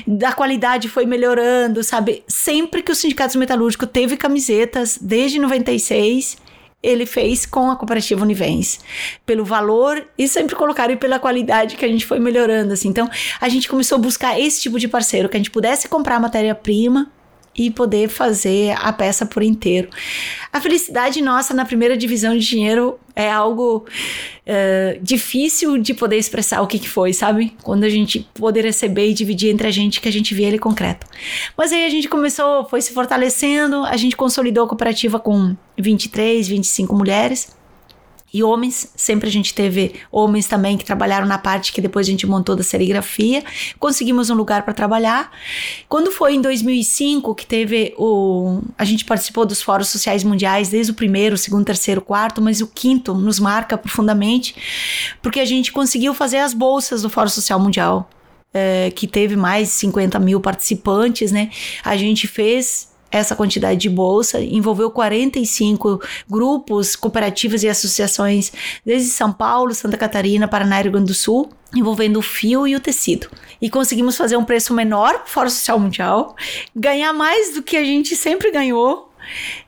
[0.05, 2.25] da qualidade foi melhorando, sabe?
[2.27, 6.43] Sempre que o Sindicato Metalúrgico teve camisetas, desde 96,
[6.85, 8.79] ele fez com a cooperativa Univens,
[9.25, 12.89] pelo valor e sempre colocaram e pela qualidade que a gente foi melhorando assim.
[12.89, 13.09] Então,
[13.41, 17.11] a gente começou a buscar esse tipo de parceiro que a gente pudesse comprar matéria-prima
[17.57, 19.89] e poder fazer a peça por inteiro.
[20.51, 23.85] A felicidade nossa na primeira divisão de dinheiro é algo
[24.45, 27.55] uh, difícil de poder expressar o que, que foi, sabe?
[27.63, 30.59] Quando a gente poder receber e dividir entre a gente, que a gente vê ele
[30.59, 31.07] concreto.
[31.57, 36.47] Mas aí a gente começou, foi se fortalecendo, a gente consolidou a cooperativa com 23,
[36.47, 37.55] 25 mulheres
[38.35, 38.91] e homens.
[38.97, 42.53] Sempre a gente teve homens também que trabalharam na parte que depois a gente montou
[42.53, 43.41] da serigrafia.
[43.79, 45.31] Conseguimos um lugar para trabalhar.
[45.87, 48.61] Quando foi em 2005 que teve o.
[48.77, 52.67] A gente participou dos Fóruns Sociais Mundiais, desde o primeiro, segundo, terceiro, quarto, mas o
[52.67, 54.53] quinto nos marca profundamente,
[55.21, 58.09] porque a gente conseguiu fazer as bolsas do Fórum Social Mundial.
[58.57, 61.49] É, que teve mais de 50 mil participantes, né?
[61.83, 68.51] A gente fez essa quantidade de bolsa, envolveu 45 grupos, cooperativas e associações,
[68.85, 72.75] desde São Paulo, Santa Catarina, Paraná e Rio Grande do Sul, envolvendo o fio e
[72.75, 73.29] o tecido.
[73.61, 76.35] E conseguimos fazer um preço menor fora social mundial,
[76.75, 79.11] ganhar mais do que a gente sempre ganhou.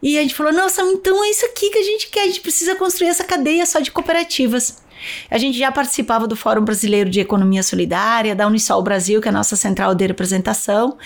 [0.01, 2.41] E a gente falou: nossa, então é isso aqui que a gente quer, a gente
[2.41, 4.85] precisa construir essa cadeia só de cooperativas.
[5.29, 9.31] A gente já participava do Fórum Brasileiro de Economia Solidária, da Unisol Brasil, que é
[9.31, 10.97] a nossa central de representação,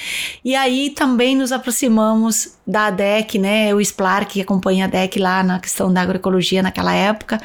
[0.43, 5.43] e aí também nos aproximamos da ADEC, né, o SPLAR, que acompanha a ADEC lá
[5.43, 7.41] na questão da agroecologia naquela época,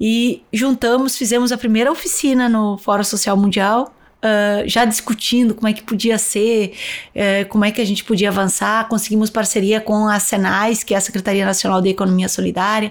[0.00, 5.72] e juntamos, fizemos a primeira oficina no Fórum Social Mundial, Uh, já discutindo como é
[5.72, 6.72] que podia ser,
[7.14, 8.88] uh, como é que a gente podia avançar.
[8.88, 12.90] Conseguimos parceria com a Senais, que é a Secretaria Nacional de Economia Solidária,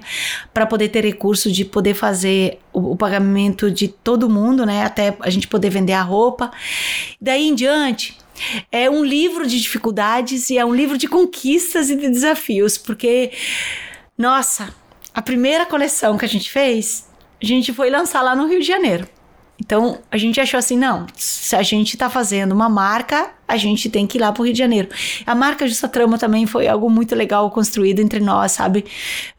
[0.53, 4.85] para poder ter recursos de poder fazer o, o, pagamento de todo mundo, né?
[4.85, 6.49] Até a gente poder vender a roupa.
[7.19, 8.17] Daí em diante.
[8.71, 13.31] É um livro de dificuldades e é um livro de conquistas e de desafios, porque,
[14.15, 14.73] nossa,
[15.11, 17.09] a primeira coleção que a gente fez,
[17.41, 19.07] a gente foi lançar lá no Rio de Janeiro.
[19.59, 23.89] Então a gente achou assim: não, se a gente está fazendo uma marca, a gente
[23.89, 24.89] tem que ir lá para o Rio de Janeiro.
[25.25, 28.85] A marca Justa Trama também foi algo muito legal construído entre nós, sabe?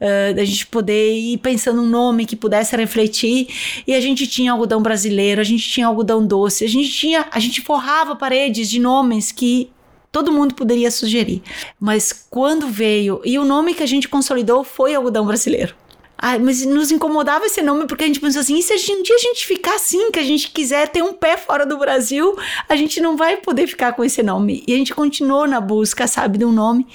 [0.00, 3.48] Uh, da gente poder ir pensando um nome que pudesse refletir.
[3.86, 7.38] E a gente tinha algodão brasileiro, a gente tinha algodão doce, a gente tinha, a
[7.38, 9.70] gente forrava paredes de nomes que
[10.10, 11.42] todo mundo poderia sugerir.
[11.78, 15.74] Mas quando veio, e o nome que a gente consolidou foi algodão brasileiro.
[16.20, 19.14] Ah, mas nos incomodava esse nome porque a gente pensou assim: e se um dia
[19.14, 22.36] a gente ficar assim, que a gente quiser ter um pé fora do Brasil,
[22.68, 24.64] a gente não vai poder ficar com esse nome.
[24.66, 26.86] E a gente continuou na busca, sabe, de um nome.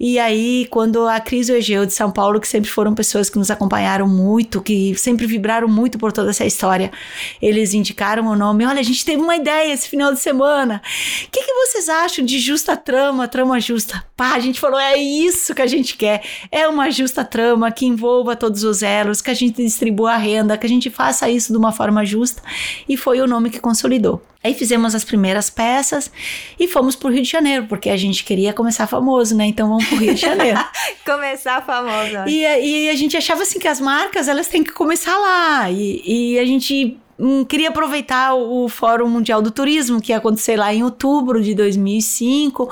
[0.00, 3.28] E aí, quando a Cris e o Egeu de São Paulo, que sempre foram pessoas
[3.28, 6.90] que nos acompanharam muito, que sempre vibraram muito por toda essa história,
[7.42, 8.64] eles indicaram o nome.
[8.64, 10.80] Olha, a gente teve uma ideia esse final de semana.
[11.26, 14.02] O que, que vocês acham de justa trama, trama justa?
[14.16, 16.22] Pá, a gente falou: é isso que a gente quer.
[16.50, 20.16] É uma justa trama que envolva todos todos os elos, que a gente distribua a
[20.16, 22.40] renda, que a gente faça isso de uma forma justa.
[22.88, 24.22] E foi o nome que consolidou.
[24.42, 26.10] Aí fizemos as primeiras peças
[26.60, 29.46] e fomos para o Rio de Janeiro, porque a gente queria começar famoso, né?
[29.46, 30.62] Então vamos para o Rio de Janeiro.
[31.04, 32.28] começar famoso.
[32.28, 35.70] E, e, a gente achava assim que as marcas elas têm que começar lá.
[35.70, 36.02] E,
[36.34, 36.96] e a gente
[37.48, 42.70] queria aproveitar o Fórum Mundial do Turismo, que ia acontecer lá em outubro de 2005,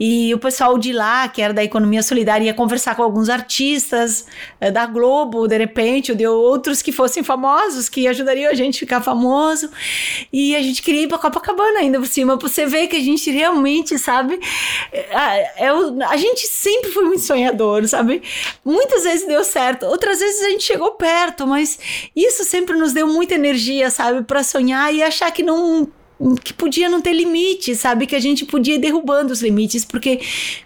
[0.00, 4.26] e o pessoal de lá, que era da economia solidária, ia conversar com alguns artistas
[4.60, 8.76] é, da Globo, de repente, ou de outros que fossem famosos, que ajudariam a gente
[8.76, 9.70] a ficar famoso.
[10.32, 13.00] E a gente queria ir para Copacabana ainda por cima, para você ver que a
[13.00, 14.38] gente realmente, sabe,
[14.92, 15.70] é, é,
[16.08, 18.22] a gente sempre foi muito sonhador, sabe?
[18.64, 21.78] Muitas vezes deu certo, outras vezes a gente chegou perto, mas
[22.14, 25.88] isso sempre nos deu muita energia energia, sabe, para sonhar e achar que não
[26.42, 28.06] que podia não ter limite, sabe?
[28.06, 30.20] Que a gente podia ir derrubando os limites, porque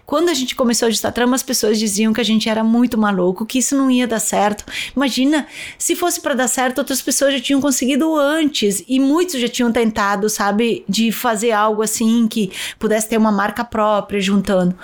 [0.05, 2.97] quando a gente começou a ajustar trama, as pessoas diziam que a gente era muito
[2.97, 4.65] maluco, que isso não ia dar certo.
[4.95, 5.47] Imagina,
[5.77, 9.71] se fosse para dar certo, outras pessoas já tinham conseguido antes e muitos já tinham
[9.71, 14.75] tentado, sabe, de fazer algo assim que pudesse ter uma marca própria juntando.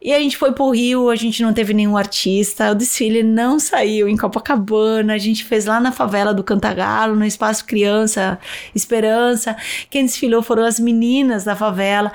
[0.00, 3.58] E a gente foi pro Rio, a gente não teve nenhum artista, o desfile não
[3.58, 8.38] saiu em Copacabana, a gente fez lá na favela do Cantagalo, no espaço Criança
[8.74, 9.56] Esperança
[9.96, 12.12] quem desfilou foram as meninas da favela.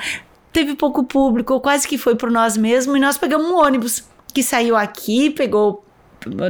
[0.53, 4.43] Teve pouco público, quase que foi por nós mesmos, e nós pegamos um ônibus que
[4.43, 5.83] saiu aqui, pegou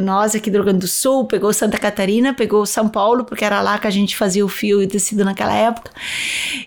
[0.01, 3.61] nós aqui do Rio Grande do Sul, pegou Santa Catarina, pegou São Paulo, porque era
[3.61, 5.89] lá que a gente fazia o fio e tecido naquela época,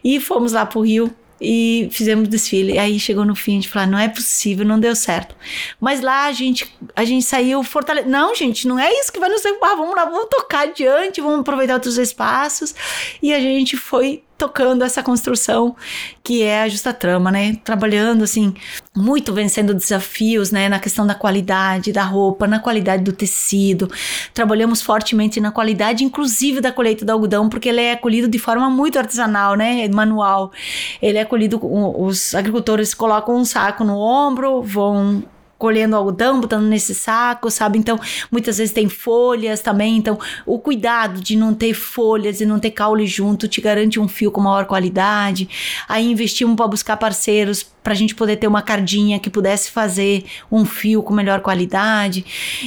[0.02, 2.72] e fomos lá pro Rio e fizemos desfile.
[2.72, 5.36] E aí chegou no fim, gente falou: ah, não é possível, não deu certo.
[5.78, 8.10] Mas lá a gente, a gente saiu fortalecido.
[8.10, 9.76] Não, gente, não é isso que vai nos derrubar.
[9.76, 12.74] Vamos lá, vamos tocar adiante, vamos aproveitar outros espaços.
[13.22, 15.76] E a gente foi tocando essa construção
[16.22, 17.57] que é a Justa Trama, né?
[17.62, 18.55] Trabalhando assim,
[18.97, 23.91] muito vencendo desafios, né, na questão da qualidade da roupa, na qualidade do tecido.
[24.32, 28.68] Trabalhamos fortemente na qualidade inclusive da colheita do algodão, porque ele é colhido de forma
[28.70, 30.53] muito artesanal, né, manual.
[31.01, 35.22] Ele é colhido os agricultores colocam um saco no ombro, vão
[35.64, 37.78] colhendo algodão, botando nesse saco, sabe?
[37.78, 37.98] Então,
[38.30, 39.96] muitas vezes tem folhas também.
[39.96, 44.06] Então, o cuidado de não ter folhas e não ter caule junto te garante um
[44.06, 45.48] fio com maior qualidade.
[45.88, 50.24] Aí investimos para buscar parceiros para a gente poder ter uma cardinha que pudesse fazer
[50.50, 52.24] um fio com melhor qualidade.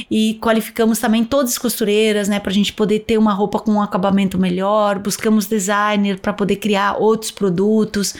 [0.08, 3.72] E qualificamos também todas as costureiras, né, para a gente poder ter uma roupa com
[3.72, 4.98] um acabamento melhor.
[4.98, 8.14] Buscamos designer para poder criar outros produtos.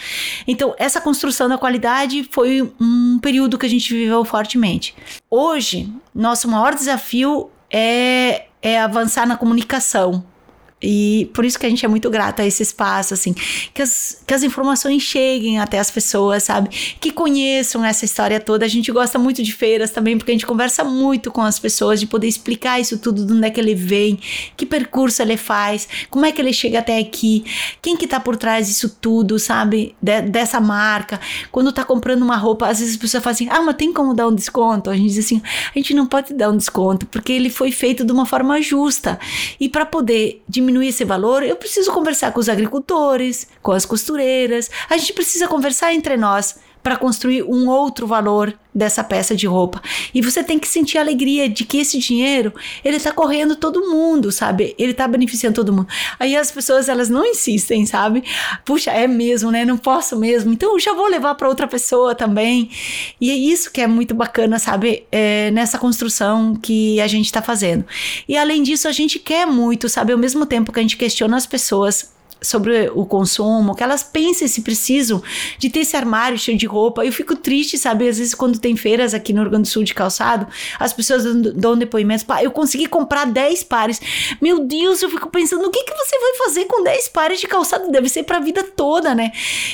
[0.47, 4.68] Então, essa construção da qualidade foi um período que a gente viveu fortemente.
[5.31, 10.25] Hoje, nosso maior desafio é, é avançar na comunicação
[10.81, 13.35] e por isso que a gente é muito grata a esse espaço, assim,
[13.75, 16.69] que as, que as informações cheguem até as pessoas, sabe?
[17.01, 18.65] Que conheçam essa história toda.
[18.65, 21.99] A gente gosta muito de feiras também, porque a gente conversa muito com as pessoas,
[21.99, 24.21] de poder explicar isso tudo, de onde é que ele vem,
[24.57, 27.45] que percurso ele faz, como é que ele chega até aqui,
[27.83, 29.97] quem que tá por trás disso tudo, sabe?
[30.01, 31.21] De, dessa marca.
[31.51, 34.15] Quando tá comprando uma roupa, às vezes a pessoa fala assim, ah, mas tem como
[34.15, 34.91] dar um desconto?
[34.91, 35.43] A gente diz assim,
[35.75, 39.19] a gente não pode dar um desconto, porque ele foi feito de uma forma justa.
[39.59, 43.87] E para poder diminuir diminuir esse valor, eu preciso conversar com os agricultores, com as
[43.87, 44.71] costureiras.
[44.89, 46.57] A gente precisa conversar entre nós
[46.89, 49.83] para construir um outro valor dessa peça de roupa.
[50.15, 52.51] E você tem que sentir a alegria de que esse dinheiro,
[52.83, 54.75] ele está correndo todo mundo, sabe?
[54.79, 55.87] Ele está beneficiando todo mundo.
[56.19, 58.25] Aí as pessoas, elas não insistem, sabe?
[58.65, 59.67] Puxa, é mesmo, né?
[59.67, 60.51] Não posso mesmo.
[60.51, 62.71] Então eu já vou levar para outra pessoa também.
[63.21, 65.05] E é isso que é muito bacana, sabe?
[65.13, 67.85] É nessa construção que a gente está fazendo.
[68.27, 70.15] E além disso, a gente quer muito, sabe?
[70.15, 74.47] Ao mesmo tempo que a gente questiona as pessoas sobre o consumo, que elas pensem
[74.47, 75.23] se precisam
[75.59, 77.05] de ter esse armário cheio de roupa.
[77.05, 78.09] Eu fico triste, sabe?
[78.09, 80.47] Às vezes, quando tem feiras aqui no Rio Grande do Sul de calçado,
[80.79, 81.25] as pessoas
[81.55, 82.25] dão depoimentos.
[82.43, 84.01] Eu consegui comprar 10 pares.
[84.41, 87.47] Meu Deus, eu fico pensando, o que, que você vai fazer com 10 pares de
[87.47, 87.91] calçado?
[87.91, 89.33] Deve ser para a vida toda, né?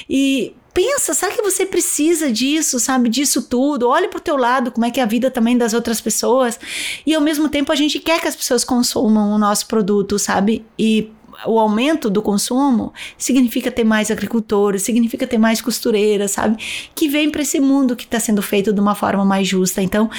[0.09, 3.89] E pensa, será que você precisa disso, sabe, disso tudo?
[3.89, 6.59] Olhe pro teu lado, como é que é a vida também das outras pessoas.
[7.07, 10.67] E ao mesmo tempo a gente quer que as pessoas consumam o nosso produto, sabe?
[10.77, 11.13] E
[11.47, 16.57] o aumento do consumo significa ter mais agricultores, significa ter mais costureiras, sabe?
[16.95, 19.83] Que vem para esse mundo que está sendo feito de uma forma mais justa.
[19.83, 20.11] Então,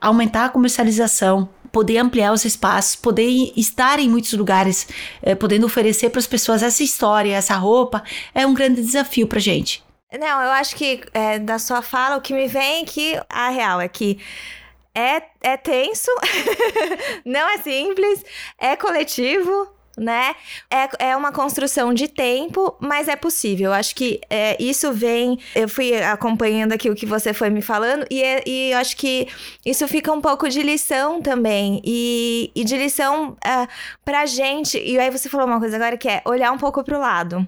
[0.00, 4.86] aumentar a comercialização, poder ampliar os espaços, poder estar em muitos lugares,
[5.20, 8.02] é, podendo oferecer para as pessoas essa história, essa roupa,
[8.34, 9.82] é um grande desafio para gente.
[10.18, 13.80] Não, eu acho que é, da sua fala, o que me vem aqui, a real
[13.80, 14.20] é que
[14.94, 16.10] é, é tenso,
[17.26, 18.24] não é simples,
[18.56, 20.34] é coletivo, né?
[20.70, 23.72] É, é uma construção de tempo, mas é possível.
[23.72, 25.38] Acho que é, isso vem.
[25.54, 29.28] Eu fui acompanhando aqui o que você foi me falando, e, é, e acho que
[29.64, 31.80] isso fica um pouco de lição também.
[31.84, 33.66] E, e de lição é,
[34.04, 34.78] pra gente.
[34.78, 37.46] E aí você falou uma coisa agora que é olhar um pouco pro lado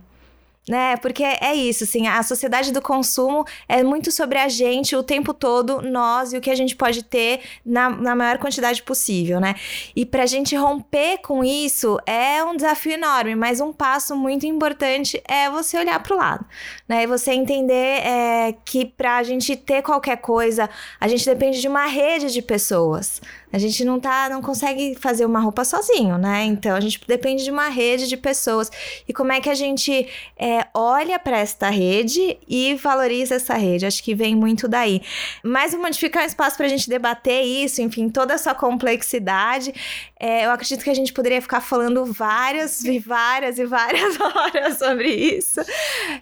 [0.69, 0.97] né?
[0.97, 5.33] Porque é isso, assim, a sociedade do consumo é muito sobre a gente o tempo
[5.33, 9.55] todo, nós e o que a gente pode ter na, na maior quantidade possível, né?
[9.95, 15.23] E pra gente romper com isso é um desafio enorme, mas um passo muito importante
[15.29, 16.45] é você olhar pro lado,
[16.89, 17.05] né?
[17.05, 20.69] E você entender é, que pra gente ter qualquer coisa,
[21.01, 23.21] a gente depende de uma rede de pessoas.
[23.57, 26.45] A gente não tá, não consegue fazer uma roupa sozinho, né?
[26.45, 28.71] Então a gente depende de uma rede de pessoas.
[29.09, 30.07] E como é que a gente
[30.39, 33.87] é, olha para esta rede e valoriza essa rede?
[33.87, 35.01] Acho que vem muito daí.
[35.43, 39.73] Mas vou modificar um espaço para a gente debater isso, enfim, toda essa complexidade.
[40.21, 44.77] É, eu acredito que a gente poderia ficar falando várias e várias e várias horas
[44.77, 45.63] sobre isso.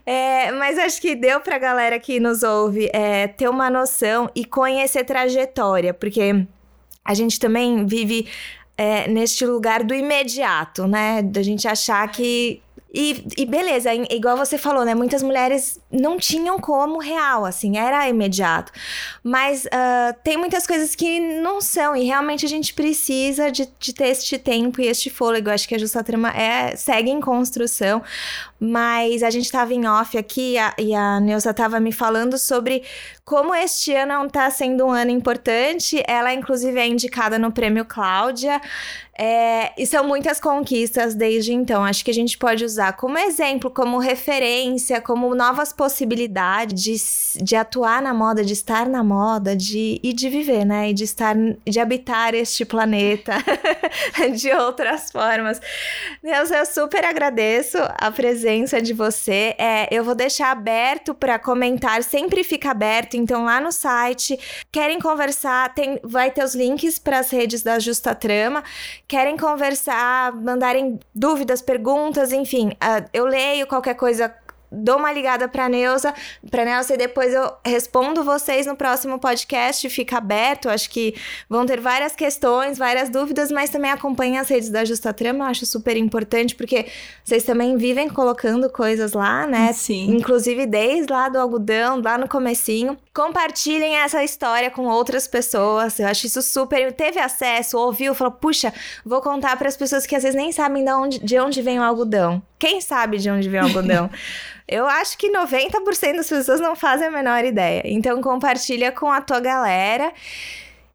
[0.07, 4.31] É, mas acho que deu para a galera que nos ouve é, ter uma noção
[4.37, 6.47] e conhecer trajetória, porque
[7.05, 8.27] a gente também vive
[8.77, 11.23] é, neste lugar do imediato, né?
[11.23, 12.61] Da gente achar que.
[12.97, 14.95] E, e beleza, igual você falou, né?
[14.95, 18.71] Muitas mulheres não tinham como real, assim, era imediato.
[19.21, 23.93] Mas uh, tem muitas coisas que não são, e realmente a gente precisa de, de
[23.93, 25.51] ter este tempo e este fôlego.
[25.51, 28.01] Acho que a Justa Trama é, segue em construção,
[28.65, 32.83] mas a gente estava em off aqui a, e a Neuza estava me falando sobre
[33.25, 36.03] como este ano está sendo um ano importante.
[36.07, 38.61] Ela, inclusive, é indicada no Prêmio Cláudia.
[39.17, 41.85] É, e são muitas conquistas desde então.
[41.85, 47.55] Acho que a gente pode usar como exemplo, como referência, como novas possibilidades de, de
[47.55, 50.91] atuar na moda, de estar na moda, de, e de viver, né?
[50.91, 53.35] E de estar, de habitar este planeta
[54.37, 55.61] de outras formas.
[56.23, 59.55] Deus, eu super agradeço a presença presença de você.
[59.59, 63.15] É, eu vou deixar aberto para comentar, sempre fica aberto.
[63.17, 64.39] Então, lá no site,
[64.71, 68.63] querem conversar, tem, vai ter os links para as redes da Justa Trama.
[69.09, 72.69] Querem conversar, mandarem dúvidas, perguntas, enfim.
[72.69, 74.33] Uh, eu leio qualquer coisa
[74.75, 76.13] dou uma ligada pra Neuza,
[76.51, 81.15] pra Neuza e depois eu respondo vocês no próximo podcast, fica aberto, acho que
[81.49, 85.51] vão ter várias questões, várias dúvidas, mas também acompanhem as redes da Justa Trama, eu
[85.51, 86.87] acho super importante, porque
[87.25, 89.73] vocês também vivem colocando coisas lá, né?
[89.73, 90.15] Sim.
[90.15, 92.99] Inclusive desde lá do algodão, lá no comecinho.
[93.15, 96.93] Compartilhem essa história com outras pessoas, eu acho isso super...
[96.93, 100.85] Teve acesso, ouviu, falou, puxa, vou contar para as pessoas que às vezes nem sabem
[100.85, 102.43] de onde, de onde vem o algodão.
[102.59, 104.11] Quem sabe de onde vem o algodão?
[104.67, 107.83] Eu acho que 90% das pessoas não fazem a menor ideia.
[107.85, 110.13] Então compartilha com a tua galera.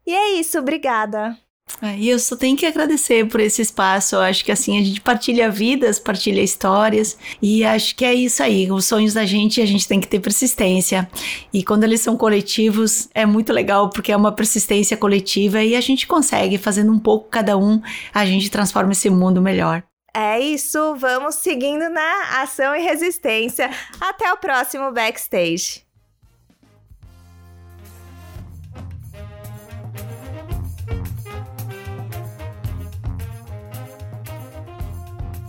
[0.06, 1.38] E é isso, obrigada.
[1.82, 4.16] É, e eu só tenho que agradecer por esse espaço.
[4.16, 8.42] Eu acho que assim a gente partilha vidas, partilha histórias e acho que é isso
[8.42, 8.70] aí.
[8.70, 11.08] Os sonhos da gente a gente tem que ter persistência.
[11.52, 15.80] E quando eles são coletivos é muito legal porque é uma persistência coletiva e a
[15.80, 17.80] gente consegue fazendo um pouco cada um,
[18.12, 19.82] a gente transforma esse mundo melhor.
[20.12, 23.70] É isso, vamos seguindo na ação e resistência.
[24.00, 25.89] Até o próximo backstage.